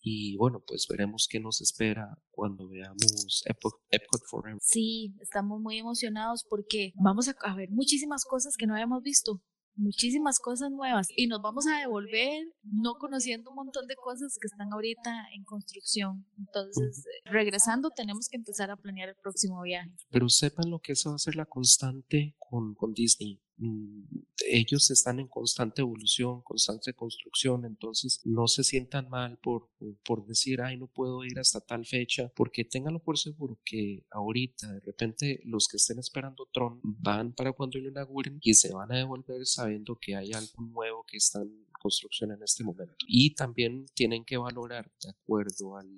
Y 0.00 0.36
bueno, 0.38 0.62
pues 0.66 0.86
veremos 0.88 1.26
qué 1.28 1.40
nos 1.40 1.60
espera 1.60 2.16
cuando 2.30 2.68
veamos 2.68 3.42
Epcot, 3.44 4.22
Forever. 4.30 4.58
Sí, 4.62 5.14
estamos 5.20 5.60
muy 5.60 5.78
emocionados 5.78 6.46
porque 6.48 6.92
vamos 6.94 7.28
a 7.28 7.54
ver 7.54 7.68
muchísimas 7.70 8.24
cosas 8.24 8.56
que 8.56 8.66
no 8.66 8.74
habíamos 8.74 9.02
visto 9.02 9.42
muchísimas 9.78 10.38
cosas 10.40 10.70
nuevas 10.70 11.08
y 11.16 11.28
nos 11.28 11.40
vamos 11.40 11.66
a 11.66 11.78
devolver 11.78 12.46
no 12.62 12.94
conociendo 12.94 13.50
un 13.50 13.56
montón 13.56 13.86
de 13.86 13.94
cosas 13.96 14.36
que 14.40 14.48
están 14.48 14.72
ahorita 14.72 15.28
en 15.34 15.44
construcción. 15.44 16.26
Entonces, 16.36 17.04
regresando, 17.24 17.90
tenemos 17.90 18.28
que 18.28 18.36
empezar 18.36 18.70
a 18.70 18.76
planear 18.76 19.08
el 19.08 19.16
próximo 19.22 19.62
viaje. 19.62 19.90
Pero 20.10 20.28
sepan 20.28 20.70
lo 20.70 20.80
que 20.80 20.92
eso 20.92 21.10
va 21.10 21.16
a 21.16 21.20
ser 21.20 21.36
la 21.36 21.46
constante 21.46 22.34
con, 22.38 22.74
con 22.74 22.92
Disney. 22.92 23.40
Mm, 23.58 24.04
ellos 24.50 24.90
están 24.90 25.18
en 25.18 25.26
constante 25.26 25.82
evolución, 25.82 26.42
constante 26.42 26.94
construcción, 26.94 27.64
entonces 27.64 28.20
no 28.24 28.46
se 28.46 28.64
sientan 28.64 29.08
mal 29.08 29.38
por, 29.38 29.68
por 30.04 30.24
decir, 30.26 30.62
ay, 30.62 30.76
no 30.76 30.86
puedo 30.86 31.24
ir 31.24 31.38
hasta 31.38 31.60
tal 31.60 31.84
fecha, 31.84 32.32
porque 32.34 32.64
ténganlo 32.64 33.00
por 33.00 33.18
seguro 33.18 33.58
que 33.64 34.04
ahorita 34.10 34.72
de 34.72 34.80
repente 34.80 35.40
los 35.44 35.66
que 35.66 35.76
estén 35.76 35.98
esperando 35.98 36.48
Tron 36.52 36.80
van 36.82 37.32
para 37.32 37.52
cuando 37.52 37.78
lo 37.78 37.88
inauguren 37.88 38.38
y 38.40 38.54
se 38.54 38.72
van 38.72 38.92
a 38.92 38.96
devolver 38.96 39.44
sabiendo 39.44 39.98
que 40.00 40.14
hay 40.14 40.32
algo 40.32 40.62
nuevo 40.62 41.04
que 41.04 41.16
está 41.16 41.42
en 41.42 41.66
construcción 41.78 42.32
en 42.32 42.42
este 42.42 42.64
momento. 42.64 42.96
Y 43.06 43.34
también 43.34 43.86
tienen 43.94 44.24
que 44.24 44.36
valorar, 44.36 44.90
de 45.02 45.10
acuerdo 45.10 45.76
al 45.76 45.88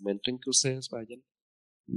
momento 0.00 0.30
en 0.30 0.38
que 0.38 0.50
ustedes 0.50 0.88
vayan, 0.88 1.22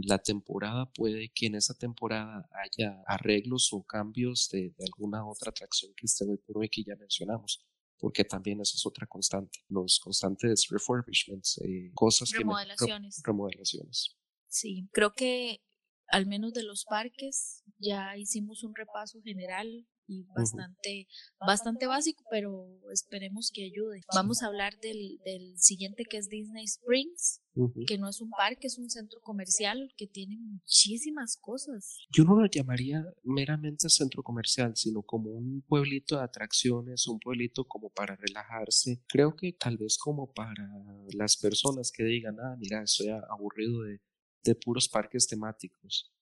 la 0.01 0.17
temporada 0.17 0.91
puede 0.93 1.29
que 1.33 1.47
en 1.47 1.55
esa 1.55 1.73
temporada 1.73 2.49
haya 2.51 3.03
arreglos 3.05 3.69
o 3.73 3.83
cambios 3.83 4.49
de, 4.51 4.73
alguna 4.85 5.27
otra 5.27 5.51
atracción 5.51 5.93
que 5.95 6.05
esté 6.05 6.25
hoy 6.25 6.37
por 6.37 6.57
hoy 6.57 6.69
que 6.69 6.83
ya 6.83 6.95
mencionamos 6.95 7.65
porque 7.99 8.25
también 8.25 8.59
esa 8.59 8.75
es 8.75 8.85
otra 8.85 9.07
constante, 9.07 9.59
los 9.69 9.97
constantes 10.03 10.67
refurbishments, 10.69 11.57
eh, 11.59 11.89
cosas 11.93 12.31
remodelaciones. 12.31 13.15
que... 13.15 13.21
Remodelaciones. 13.25 14.17
Sí, 14.49 14.89
creo 14.91 15.13
que 15.13 15.61
al 16.07 16.25
menos 16.25 16.53
de 16.53 16.63
los 16.63 16.83
parques 16.83 17.63
ya 17.77 18.17
hicimos 18.17 18.63
un 18.63 18.75
repaso 18.75 19.21
general 19.21 19.87
y 20.07 20.23
bastante, 20.35 21.07
bastante 21.39 21.87
básico, 21.87 22.23
pero 22.29 22.67
esperemos 22.91 23.51
que 23.53 23.65
ayude. 23.65 24.01
Vamos 24.13 24.43
a 24.43 24.47
hablar 24.47 24.77
del, 24.79 25.19
del 25.23 25.57
siguiente 25.57 26.05
que 26.05 26.17
es 26.17 26.29
Disney 26.29 26.65
Springs, 26.65 27.41
que 27.87 27.97
no 27.97 28.09
es 28.09 28.19
un 28.19 28.31
parque, 28.31 28.67
es 28.67 28.77
un 28.77 28.89
centro 28.89 29.19
comercial 29.21 29.93
que 29.95 30.07
tiene 30.07 30.37
muchísimas 30.37 31.37
cosas. 31.37 31.99
Yo 32.09 32.23
no 32.23 32.35
lo 32.35 32.47
llamaría 32.47 33.05
meramente 33.23 33.89
centro 33.89 34.23
comercial, 34.23 34.75
sino 34.75 35.03
como 35.03 35.29
un 35.31 35.61
pueblito 35.61 36.17
de 36.17 36.23
atracciones, 36.23 37.07
un 37.07 37.19
pueblito 37.19 37.65
como 37.65 37.89
para 37.89 38.15
relajarse. 38.15 39.03
Creo 39.07 39.35
que 39.35 39.53
tal 39.53 39.77
vez 39.77 39.97
como 39.97 40.31
para 40.33 40.67
las 41.13 41.37
personas 41.37 41.91
que 41.91 42.03
digan, 42.03 42.39
ah, 42.39 42.55
mira, 42.57 42.83
estoy 42.83 43.09
aburrido 43.09 43.83
de, 43.83 44.01
de 44.43 44.55
puros 44.55 44.89
parques 44.89 45.27
temáticos 45.27 46.13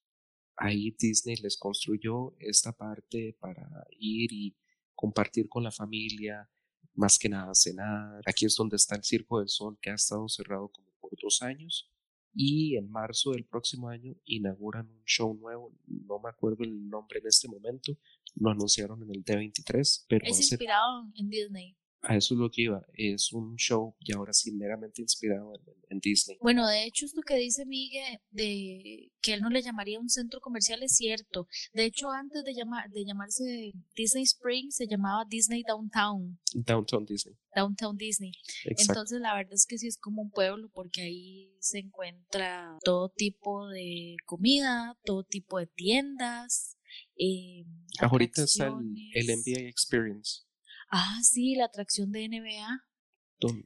ahí 0.61 0.95
Disney 0.97 1.35
les 1.37 1.57
construyó 1.57 2.35
esta 2.39 2.71
parte 2.71 3.35
para 3.39 3.67
ir 3.97 4.31
y 4.31 4.55
compartir 4.93 5.49
con 5.49 5.63
la 5.63 5.71
familia, 5.71 6.47
más 6.93 7.17
que 7.17 7.29
nada 7.29 7.53
cenar. 7.55 8.21
Aquí 8.25 8.45
es 8.45 8.55
donde 8.55 8.75
está 8.75 8.95
el 8.95 9.03
Circo 9.03 9.39
del 9.39 9.49
Sol, 9.49 9.77
que 9.81 9.89
ha 9.89 9.95
estado 9.95 10.29
cerrado 10.29 10.69
como 10.69 10.87
por 10.99 11.11
dos 11.19 11.41
años. 11.41 11.89
Y 12.33 12.77
en 12.77 12.89
marzo 12.89 13.31
del 13.31 13.45
próximo 13.45 13.89
año 13.89 14.15
inauguran 14.23 14.89
un 14.89 15.03
show 15.03 15.33
nuevo, 15.33 15.73
no 15.85 16.19
me 16.19 16.29
acuerdo 16.29 16.63
el 16.63 16.87
nombre 16.87 17.19
en 17.19 17.27
este 17.27 17.49
momento, 17.49 17.97
lo 18.35 18.51
anunciaron 18.51 19.01
en 19.03 19.09
el 19.09 19.25
D23, 19.25 20.05
pero 20.07 20.25
es 20.25 20.39
inspirado 20.39 21.11
en 21.15 21.27
Disney. 21.27 21.75
A 22.03 22.15
eso 22.15 22.33
es 22.33 22.39
lo 22.39 22.49
que 22.49 22.63
iba. 22.63 22.83
Es 22.93 23.31
un 23.31 23.55
show 23.57 23.95
y 23.99 24.13
ahora 24.13 24.33
sí 24.33 24.51
meramente 24.51 25.01
inspirado 25.01 25.53
en, 25.89 25.99
Disney. 25.99 26.37
Bueno, 26.41 26.67
de 26.67 26.85
hecho, 26.85 27.05
esto 27.05 27.21
que 27.21 27.35
dice 27.35 27.65
Miguel 27.65 28.17
de 28.31 29.11
que 29.21 29.33
él 29.33 29.41
no 29.41 29.49
le 29.49 29.61
llamaría 29.61 29.99
un 29.99 30.09
centro 30.09 30.39
comercial 30.39 30.81
es 30.81 30.95
cierto. 30.95 31.47
De 31.73 31.85
hecho, 31.85 32.09
antes 32.09 32.43
de, 32.43 32.53
llamar, 32.55 32.89
de 32.89 33.05
llamarse 33.05 33.73
Disney 33.95 34.23
Spring, 34.23 34.71
se 34.71 34.87
llamaba 34.87 35.25
Disney 35.29 35.63
Downtown. 35.67 36.39
Downtown 36.53 37.05
Disney. 37.05 37.35
Downtown 37.55 37.97
Disney. 37.97 38.31
Entonces, 38.63 39.19
la 39.19 39.35
verdad 39.35 39.53
es 39.53 39.67
que 39.67 39.77
sí 39.77 39.87
es 39.87 39.97
como 39.97 40.23
un 40.23 40.31
pueblo 40.31 40.69
porque 40.73 41.01
ahí 41.01 41.53
se 41.59 41.79
encuentra 41.79 42.77
todo 42.83 43.09
tipo 43.09 43.67
de 43.67 44.15
comida, 44.25 44.97
todo 45.03 45.23
tipo 45.23 45.59
de 45.59 45.67
tiendas. 45.67 46.77
Eh, 47.15 47.65
Ahorita 47.99 48.43
está 48.43 48.67
el, 48.67 48.95
el 49.13 49.27
NBA 49.27 49.67
Experience. 49.67 50.45
Ah, 50.91 51.19
sí, 51.23 51.55
la 51.55 51.65
atracción 51.65 52.11
de 52.11 52.27
NBA. 52.27 52.85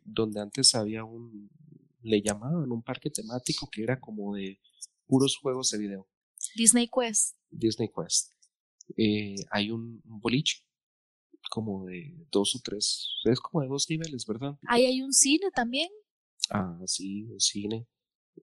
donde 0.06 0.40
antes 0.40 0.76
había 0.76 1.04
un, 1.04 1.50
le 2.02 2.22
llamaban 2.22 2.72
un 2.72 2.84
parque 2.84 3.10
temático 3.10 3.68
que 3.70 3.84
era 3.84 4.00
como 4.00 4.36
de 4.36 4.60
puros 5.08 5.36
juegos 5.38 5.72
de 5.72 5.80
video. 5.80 6.08
Disney 6.56 6.88
Quest. 6.88 7.36
Disney 7.50 7.90
Quest. 7.90 8.32
Eh, 8.96 9.36
hay 9.50 9.72
un, 9.72 10.02
boliche 10.06 10.64
como 11.50 11.86
de 11.86 12.16
dos 12.32 12.56
o 12.56 12.60
tres, 12.64 13.08
es 13.24 13.40
como 13.40 13.62
de 13.62 13.70
dos 13.70 13.88
niveles, 13.90 14.26
¿verdad? 14.26 14.58
Ahí 14.68 14.86
hay 14.86 15.02
un 15.02 15.14
cine 15.14 15.50
también. 15.54 15.90
Ah, 16.50 16.80
sí, 16.86 17.24
un 17.24 17.40
cine. 17.40 17.88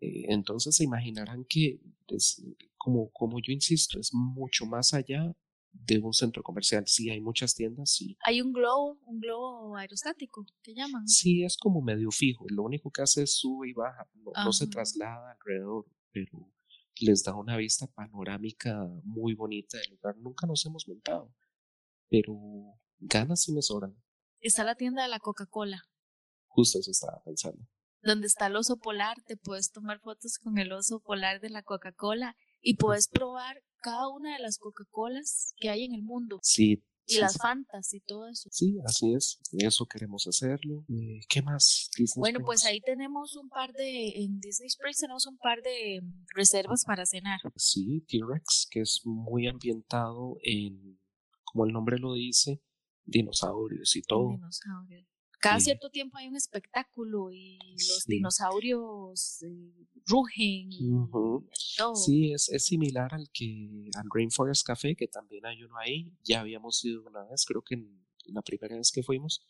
Eh, 0.00 0.26
entonces 0.28 0.74
se 0.76 0.84
imaginarán 0.84 1.44
que, 1.44 1.80
es, 2.08 2.42
como, 2.76 3.10
como 3.12 3.38
yo 3.40 3.52
insisto, 3.52 4.00
es 4.00 4.12
mucho 4.12 4.66
más 4.66 4.92
allá 4.94 5.36
de 5.72 5.98
un 5.98 6.12
centro 6.12 6.42
comercial. 6.42 6.84
Sí, 6.86 7.10
hay 7.10 7.20
muchas 7.20 7.54
tiendas, 7.54 7.90
sí. 7.90 8.16
Hay 8.24 8.40
un 8.40 8.52
globo, 8.52 8.98
un 9.06 9.20
globo 9.20 9.76
aerostático, 9.76 10.46
que 10.62 10.74
llaman. 10.74 11.08
Sí, 11.08 11.44
es 11.44 11.56
como 11.56 11.82
medio 11.82 12.10
fijo. 12.10 12.44
Lo 12.48 12.62
único 12.62 12.90
que 12.90 13.02
hace 13.02 13.22
es 13.22 13.36
sube 13.36 13.70
y 13.70 13.72
baja, 13.72 14.08
no, 14.14 14.52
se 14.52 14.66
traslada 14.66 15.32
alrededor, 15.32 15.86
pero 16.12 16.52
les 17.00 17.24
da 17.24 17.34
una 17.34 17.56
vista 17.56 17.86
panorámica 17.86 18.86
muy 19.04 19.34
bonita 19.34 19.78
del 19.78 19.90
lugar. 19.92 20.16
Nunca 20.18 20.46
nos 20.46 20.64
hemos 20.66 20.86
montado, 20.86 21.34
pero 22.08 22.38
ganas 22.98 23.42
sí 23.42 23.52
me 23.52 23.62
sobran. 23.62 23.96
Está 24.40 24.64
la 24.64 24.74
tienda 24.74 25.02
de 25.02 25.08
la 25.08 25.20
Coca-Cola. 25.20 25.84
Justo 26.46 26.78
eso 26.78 26.90
estaba 26.90 27.22
pensando. 27.24 27.66
Donde 28.02 28.26
está 28.26 28.48
el 28.48 28.56
oso 28.56 28.76
polar, 28.76 29.22
te 29.22 29.36
puedes 29.36 29.70
tomar 29.70 30.00
fotos 30.00 30.38
con 30.38 30.58
el 30.58 30.72
oso 30.72 31.00
polar 31.00 31.40
de 31.40 31.50
la 31.50 31.62
Coca-Cola 31.62 32.36
y 32.62 32.76
puedes 32.76 33.08
probar 33.08 33.62
cada 33.82 34.08
una 34.08 34.34
de 34.34 34.42
las 34.42 34.58
Coca-Colas 34.58 35.54
que 35.56 35.68
hay 35.68 35.84
en 35.84 35.94
el 35.94 36.02
mundo. 36.02 36.38
Sí. 36.42 36.82
Y 37.04 37.18
las 37.18 37.36
Fantas 37.36 37.92
y 37.92 38.00
todo 38.00 38.28
eso. 38.28 38.48
Sí, 38.52 38.78
así 38.86 39.12
es. 39.12 39.40
Eso 39.58 39.86
queremos 39.86 40.26
hacerlo. 40.28 40.84
Eh, 40.88 41.20
¿Qué 41.28 41.42
más? 41.42 41.90
bueno, 42.16 42.40
pues 42.44 42.64
ahí 42.64 42.80
tenemos 42.80 43.34
un 43.36 43.48
par 43.48 43.72
de, 43.72 44.22
en 44.22 44.38
Disney 44.38 44.68
Springs 44.68 44.98
tenemos 44.98 45.26
un 45.26 45.36
par 45.36 45.60
de 45.62 46.00
mm, 46.00 46.26
reservas 46.34 46.84
para 46.84 47.04
cenar. 47.04 47.40
Sí, 47.56 48.04
T-Rex, 48.08 48.68
que 48.70 48.80
es 48.80 49.02
muy 49.04 49.48
ambientado 49.48 50.36
en, 50.42 51.00
como 51.42 51.66
el 51.66 51.72
nombre 51.72 51.98
lo 51.98 52.14
dice, 52.14 52.62
dinosaurios 53.04 53.96
y 53.96 54.02
todo. 54.02 54.30
Dinosaurios. 54.30 55.11
Cada 55.42 55.60
cierto 55.60 55.90
tiempo 55.90 56.18
hay 56.18 56.28
un 56.28 56.36
espectáculo 56.36 57.32
y 57.32 57.58
los 57.72 58.04
dinosaurios 58.06 59.42
eh, 59.42 59.86
rugen 60.06 60.70
y, 60.70 60.90
todo. 61.76 61.94
Sí, 61.94 62.32
es, 62.32 62.48
es 62.48 62.64
similar 62.64 63.12
al 63.12 63.28
que 63.32 63.90
al 63.96 64.06
Rainforest 64.12 64.64
Café, 64.64 64.94
que 64.94 65.08
también 65.08 65.44
hay 65.44 65.62
uno 65.64 65.76
ahí. 65.78 66.12
Ya 66.22 66.40
habíamos 66.40 66.84
ido 66.84 67.02
una 67.02 67.24
vez, 67.24 67.44
creo 67.44 67.62
que 67.62 67.74
en 67.74 68.04
la 68.26 68.42
primera 68.42 68.76
vez 68.76 68.92
que 68.92 69.02
fuimos. 69.02 69.44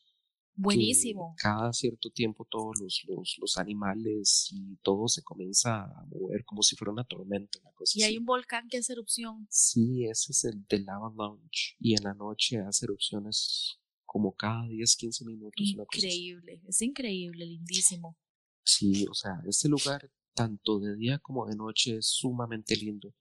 Buenísimo. 0.54 1.34
Cada 1.38 1.72
cierto 1.72 2.10
tiempo 2.10 2.46
todos 2.48 2.78
los, 2.80 3.02
los, 3.08 3.36
los, 3.40 3.56
animales 3.56 4.48
y 4.52 4.76
todo 4.82 5.08
se 5.08 5.22
comienza 5.22 5.84
a 5.84 6.06
mover 6.06 6.44
como 6.44 6.62
si 6.62 6.76
fuera 6.76 6.92
una 6.92 7.04
tormenta. 7.04 7.58
Una 7.60 7.72
cosa 7.72 7.98
y 7.98 8.02
hay 8.02 8.18
un 8.18 8.26
volcán 8.26 8.68
que 8.68 8.78
hace 8.78 8.92
erupción. 8.92 9.46
Sí, 9.50 10.04
ese 10.04 10.32
es 10.32 10.44
el 10.44 10.64
de 10.66 10.80
Lava 10.80 11.12
Lounge. 11.16 11.76
Y 11.80 11.94
en 11.94 12.04
la 12.04 12.14
noche 12.14 12.58
hace 12.60 12.84
erupciones 12.84 13.81
como 14.12 14.34
cada 14.34 14.68
10, 14.68 14.96
15 14.96 15.24
minutos. 15.24 15.66
Increíble, 15.66 16.60
es 16.68 16.82
increíble, 16.82 17.46
lindísimo. 17.46 18.18
Sí, 18.62 19.06
o 19.10 19.14
sea, 19.14 19.40
este 19.46 19.70
lugar, 19.70 20.12
tanto 20.34 20.80
de 20.80 20.96
día 20.96 21.18
como 21.18 21.46
de 21.46 21.56
noche, 21.56 21.96
es 21.96 22.08
sumamente 22.08 22.76
lindo. 22.76 23.14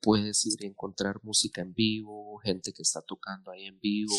Puedes 0.00 0.44
ir 0.44 0.64
a 0.64 0.66
encontrar 0.66 1.20
música 1.22 1.62
en 1.62 1.72
vivo, 1.74 2.38
gente 2.38 2.72
que 2.72 2.82
está 2.82 3.02
tocando 3.02 3.52
ahí 3.52 3.66
en 3.66 3.78
vivo. 3.78 4.16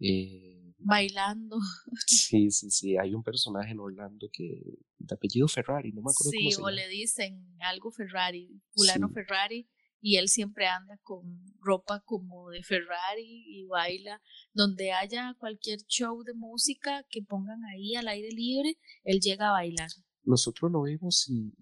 Eh, 0.00 0.74
Bailando. 0.78 1.60
Sí, 2.06 2.50
sí, 2.50 2.68
sí. 2.72 2.96
Hay 2.96 3.14
un 3.14 3.22
personaje 3.22 3.70
en 3.70 3.78
Orlando 3.78 4.28
que 4.32 4.64
de 4.98 5.14
apellido 5.14 5.46
Ferrari, 5.46 5.92
no 5.92 6.02
me 6.02 6.10
acuerdo 6.10 6.32
sí, 6.32 6.38
cómo 6.38 6.50
se 6.50 6.62
o 6.62 6.70
le 6.70 6.88
dicen 6.88 7.56
algo 7.60 7.92
Ferrari, 7.92 8.60
fulano 8.72 9.08
Ferrari 9.10 9.68
y 10.00 10.16
él 10.16 10.28
siempre 10.28 10.66
anda 10.66 10.98
con 11.02 11.44
ropa 11.60 12.00
como 12.04 12.50
de 12.50 12.62
Ferrari 12.62 13.44
y 13.46 13.66
baila. 13.66 14.20
Donde 14.52 14.92
haya 14.92 15.34
cualquier 15.38 15.80
show 15.86 16.22
de 16.24 16.34
música 16.34 17.04
que 17.10 17.22
pongan 17.22 17.64
ahí 17.66 17.94
al 17.94 18.08
aire 18.08 18.30
libre, 18.30 18.78
él 19.04 19.20
llega 19.20 19.48
a 19.48 19.52
bailar. 19.52 19.90
Nosotros 20.22 20.70
lo 20.70 20.82
vimos 20.82 21.28
y, 21.28 21.52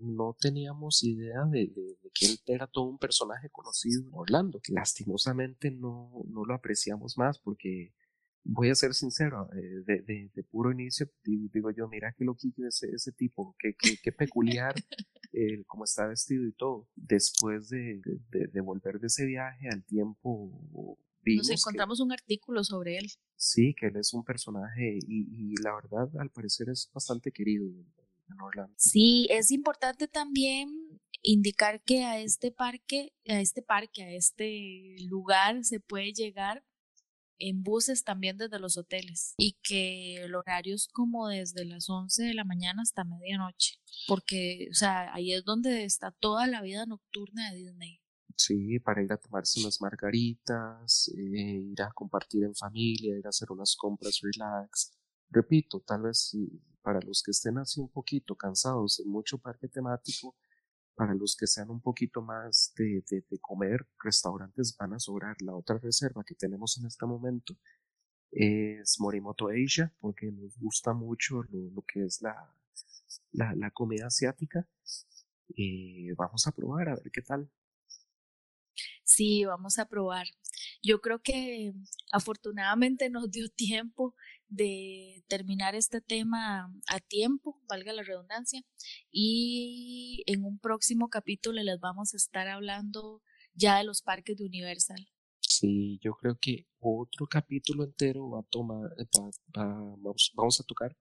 no 0.00 0.36
teníamos 0.38 1.02
idea 1.04 1.44
de, 1.50 1.72
que 2.12 2.26
él 2.26 2.38
era 2.46 2.66
todo 2.66 2.84
un 2.84 2.98
personaje 2.98 3.48
conocido 3.50 4.02
en 4.02 4.10
Orlando. 4.12 4.60
Lastimosamente 4.68 5.70
no, 5.70 6.10
no 6.26 6.44
lo 6.44 6.54
apreciamos 6.54 7.16
más 7.16 7.38
porque 7.38 7.92
voy 8.44 8.70
a 8.70 8.74
ser 8.74 8.94
sincero, 8.94 9.48
eh, 9.54 9.82
de, 9.86 10.30
de, 10.34 10.42
puro 10.44 10.72
inicio 10.72 11.08
digo 11.24 11.70
yo, 11.70 11.88
mira 11.88 12.14
qué 12.16 12.24
loquillo 12.24 12.66
ese, 12.66 12.88
ese 12.90 13.12
tipo, 13.12 13.54
qué, 13.58 13.74
qué, 13.78 13.96
qué 14.02 14.12
peculiar 14.12 14.74
eh, 15.32 15.64
cómo 15.66 15.84
está 15.84 16.06
vestido 16.06 16.46
y 16.46 16.52
todo. 16.52 16.88
Después 16.96 17.68
de, 17.68 18.00
de, 18.30 18.60
volver 18.60 18.98
de 18.98 19.06
ese 19.06 19.26
viaje 19.26 19.68
al 19.70 19.84
tiempo, 19.84 20.98
vimos 21.22 21.48
nos 21.48 21.60
encontramos 21.60 22.00
un 22.00 22.12
artículo 22.12 22.64
sobre 22.64 22.98
él. 22.98 23.10
Sí, 23.36 23.74
que 23.78 23.86
él 23.86 23.96
es 23.96 24.12
un 24.12 24.24
personaje 24.24 24.98
y, 25.06 25.52
y 25.52 25.54
la 25.62 25.74
verdad 25.74 26.08
al 26.18 26.30
parecer 26.30 26.68
es 26.68 26.90
bastante 26.92 27.32
querido 27.32 27.64
en 27.66 28.40
Orlando. 28.40 28.74
Sí, 28.76 29.26
es 29.30 29.50
importante 29.50 30.08
también 30.08 30.68
indicar 31.22 31.80
que 31.82 32.02
a 32.04 32.18
este 32.18 32.50
parque, 32.50 33.12
a 33.28 33.40
este 33.40 33.62
parque, 33.62 34.02
a 34.02 34.12
este 34.12 34.96
lugar 35.08 35.64
se 35.64 35.80
puede 35.80 36.12
llegar 36.12 36.64
en 37.42 37.62
buses 37.62 38.04
también 38.04 38.36
desde 38.36 38.58
los 38.58 38.76
hoteles 38.76 39.34
y 39.36 39.56
que 39.62 40.22
el 40.22 40.34
horario 40.34 40.74
es 40.74 40.88
como 40.88 41.28
desde 41.28 41.64
las 41.64 41.90
11 41.90 42.22
de 42.22 42.34
la 42.34 42.44
mañana 42.44 42.82
hasta 42.82 43.04
medianoche, 43.04 43.76
porque, 44.06 44.68
o 44.70 44.74
sea, 44.74 45.12
ahí 45.12 45.32
es 45.32 45.44
donde 45.44 45.84
está 45.84 46.12
toda 46.12 46.46
la 46.46 46.62
vida 46.62 46.86
nocturna 46.86 47.50
de 47.50 47.56
Disney. 47.56 48.00
Sí, 48.36 48.78
para 48.78 49.02
ir 49.02 49.12
a 49.12 49.18
tomarse 49.18 49.60
unas 49.60 49.80
margaritas, 49.80 51.08
eh, 51.16 51.70
ir 51.72 51.82
a 51.82 51.92
compartir 51.92 52.44
en 52.44 52.54
familia, 52.54 53.18
ir 53.18 53.26
a 53.26 53.30
hacer 53.30 53.50
unas 53.50 53.76
compras 53.76 54.20
relax. 54.22 54.92
Repito, 55.28 55.80
tal 55.80 56.02
vez 56.02 56.36
para 56.82 57.00
los 57.00 57.22
que 57.22 57.30
estén 57.32 57.58
así 57.58 57.80
un 57.80 57.88
poquito 57.88 58.34
cansados 58.36 58.98
de 58.98 59.04
mucho 59.04 59.38
parque 59.38 59.68
temático, 59.68 60.36
para 61.02 61.14
los 61.16 61.34
que 61.34 61.48
sean 61.48 61.68
un 61.68 61.80
poquito 61.80 62.22
más 62.22 62.72
de, 62.76 63.02
de, 63.10 63.40
comer, 63.40 63.88
restaurantes 64.04 64.76
van 64.78 64.92
a 64.92 65.00
sobrar. 65.00 65.34
La 65.40 65.52
otra 65.52 65.76
reserva 65.78 66.22
que 66.24 66.36
tenemos 66.36 66.78
en 66.78 66.86
este 66.86 67.04
momento 67.06 67.58
es 68.30 69.00
Morimoto 69.00 69.48
Asia, 69.48 69.92
porque 69.98 70.30
nos 70.30 70.56
gusta 70.58 70.92
mucho 70.92 71.42
lo, 71.50 71.70
lo 71.74 71.82
que 71.82 72.04
es 72.04 72.22
la, 72.22 72.54
la, 73.32 73.52
la 73.56 73.72
comida 73.72 74.06
asiática. 74.06 74.68
Eh, 75.56 76.14
vamos 76.16 76.46
a 76.46 76.52
probar 76.52 76.90
a 76.90 76.94
ver 76.94 77.10
qué 77.12 77.22
tal. 77.22 77.50
Sí, 79.02 79.44
vamos 79.44 79.80
a 79.80 79.88
probar. 79.88 80.28
Yo 80.84 81.00
creo 81.00 81.20
que 81.20 81.72
afortunadamente 82.12 83.10
nos 83.10 83.28
dio 83.28 83.48
tiempo 83.56 84.14
de 84.52 85.24
terminar 85.28 85.74
este 85.74 86.02
tema 86.02 86.70
a 86.86 87.00
tiempo, 87.00 87.58
valga 87.68 87.92
la 87.94 88.02
redundancia, 88.02 88.62
y 89.10 90.22
en 90.26 90.44
un 90.44 90.58
próximo 90.58 91.08
capítulo 91.08 91.62
les 91.62 91.80
vamos 91.80 92.12
a 92.12 92.18
estar 92.18 92.48
hablando 92.48 93.22
ya 93.54 93.78
de 93.78 93.84
los 93.84 94.02
parques 94.02 94.36
de 94.36 94.44
Universal. 94.44 95.08
Sí, 95.40 95.98
yo 96.02 96.14
creo 96.14 96.36
que 96.38 96.66
otro 96.80 97.26
capítulo 97.26 97.84
entero 97.84 98.28
va 98.30 98.40
a 98.40 98.48
tomar, 98.50 98.90
vamos, 99.48 100.32
vamos 100.34 100.60
a 100.60 100.64
tocar 100.64 100.96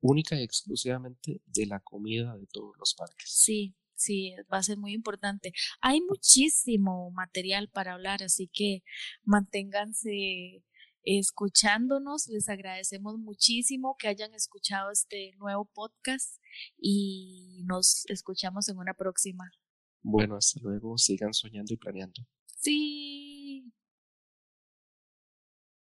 única 0.00 0.38
y 0.38 0.44
exclusivamente 0.44 1.42
de 1.46 1.66
la 1.66 1.80
comida 1.80 2.36
de 2.36 2.46
todos 2.46 2.76
los 2.78 2.94
parques. 2.94 3.28
Sí, 3.28 3.74
sí, 3.94 4.32
va 4.52 4.58
a 4.58 4.62
ser 4.62 4.78
muy 4.78 4.92
importante. 4.92 5.52
Hay 5.80 6.00
muchísimo 6.02 7.10
material 7.10 7.68
para 7.68 7.94
hablar, 7.94 8.22
así 8.22 8.48
que 8.52 8.84
manténganse 9.24 10.62
escuchándonos. 11.06 12.26
Les 12.28 12.48
agradecemos 12.48 13.16
muchísimo 13.18 13.96
que 13.98 14.08
hayan 14.08 14.34
escuchado 14.34 14.90
este 14.90 15.32
nuevo 15.38 15.64
podcast 15.72 16.36
y 16.76 17.62
nos 17.64 18.04
escuchamos 18.08 18.68
en 18.68 18.78
una 18.78 18.92
próxima. 18.92 19.50
Bueno, 20.02 20.36
hasta 20.36 20.60
luego. 20.60 20.98
Sigan 20.98 21.32
soñando 21.32 21.72
y 21.72 21.76
planeando. 21.76 22.22
Sí. 22.58 23.25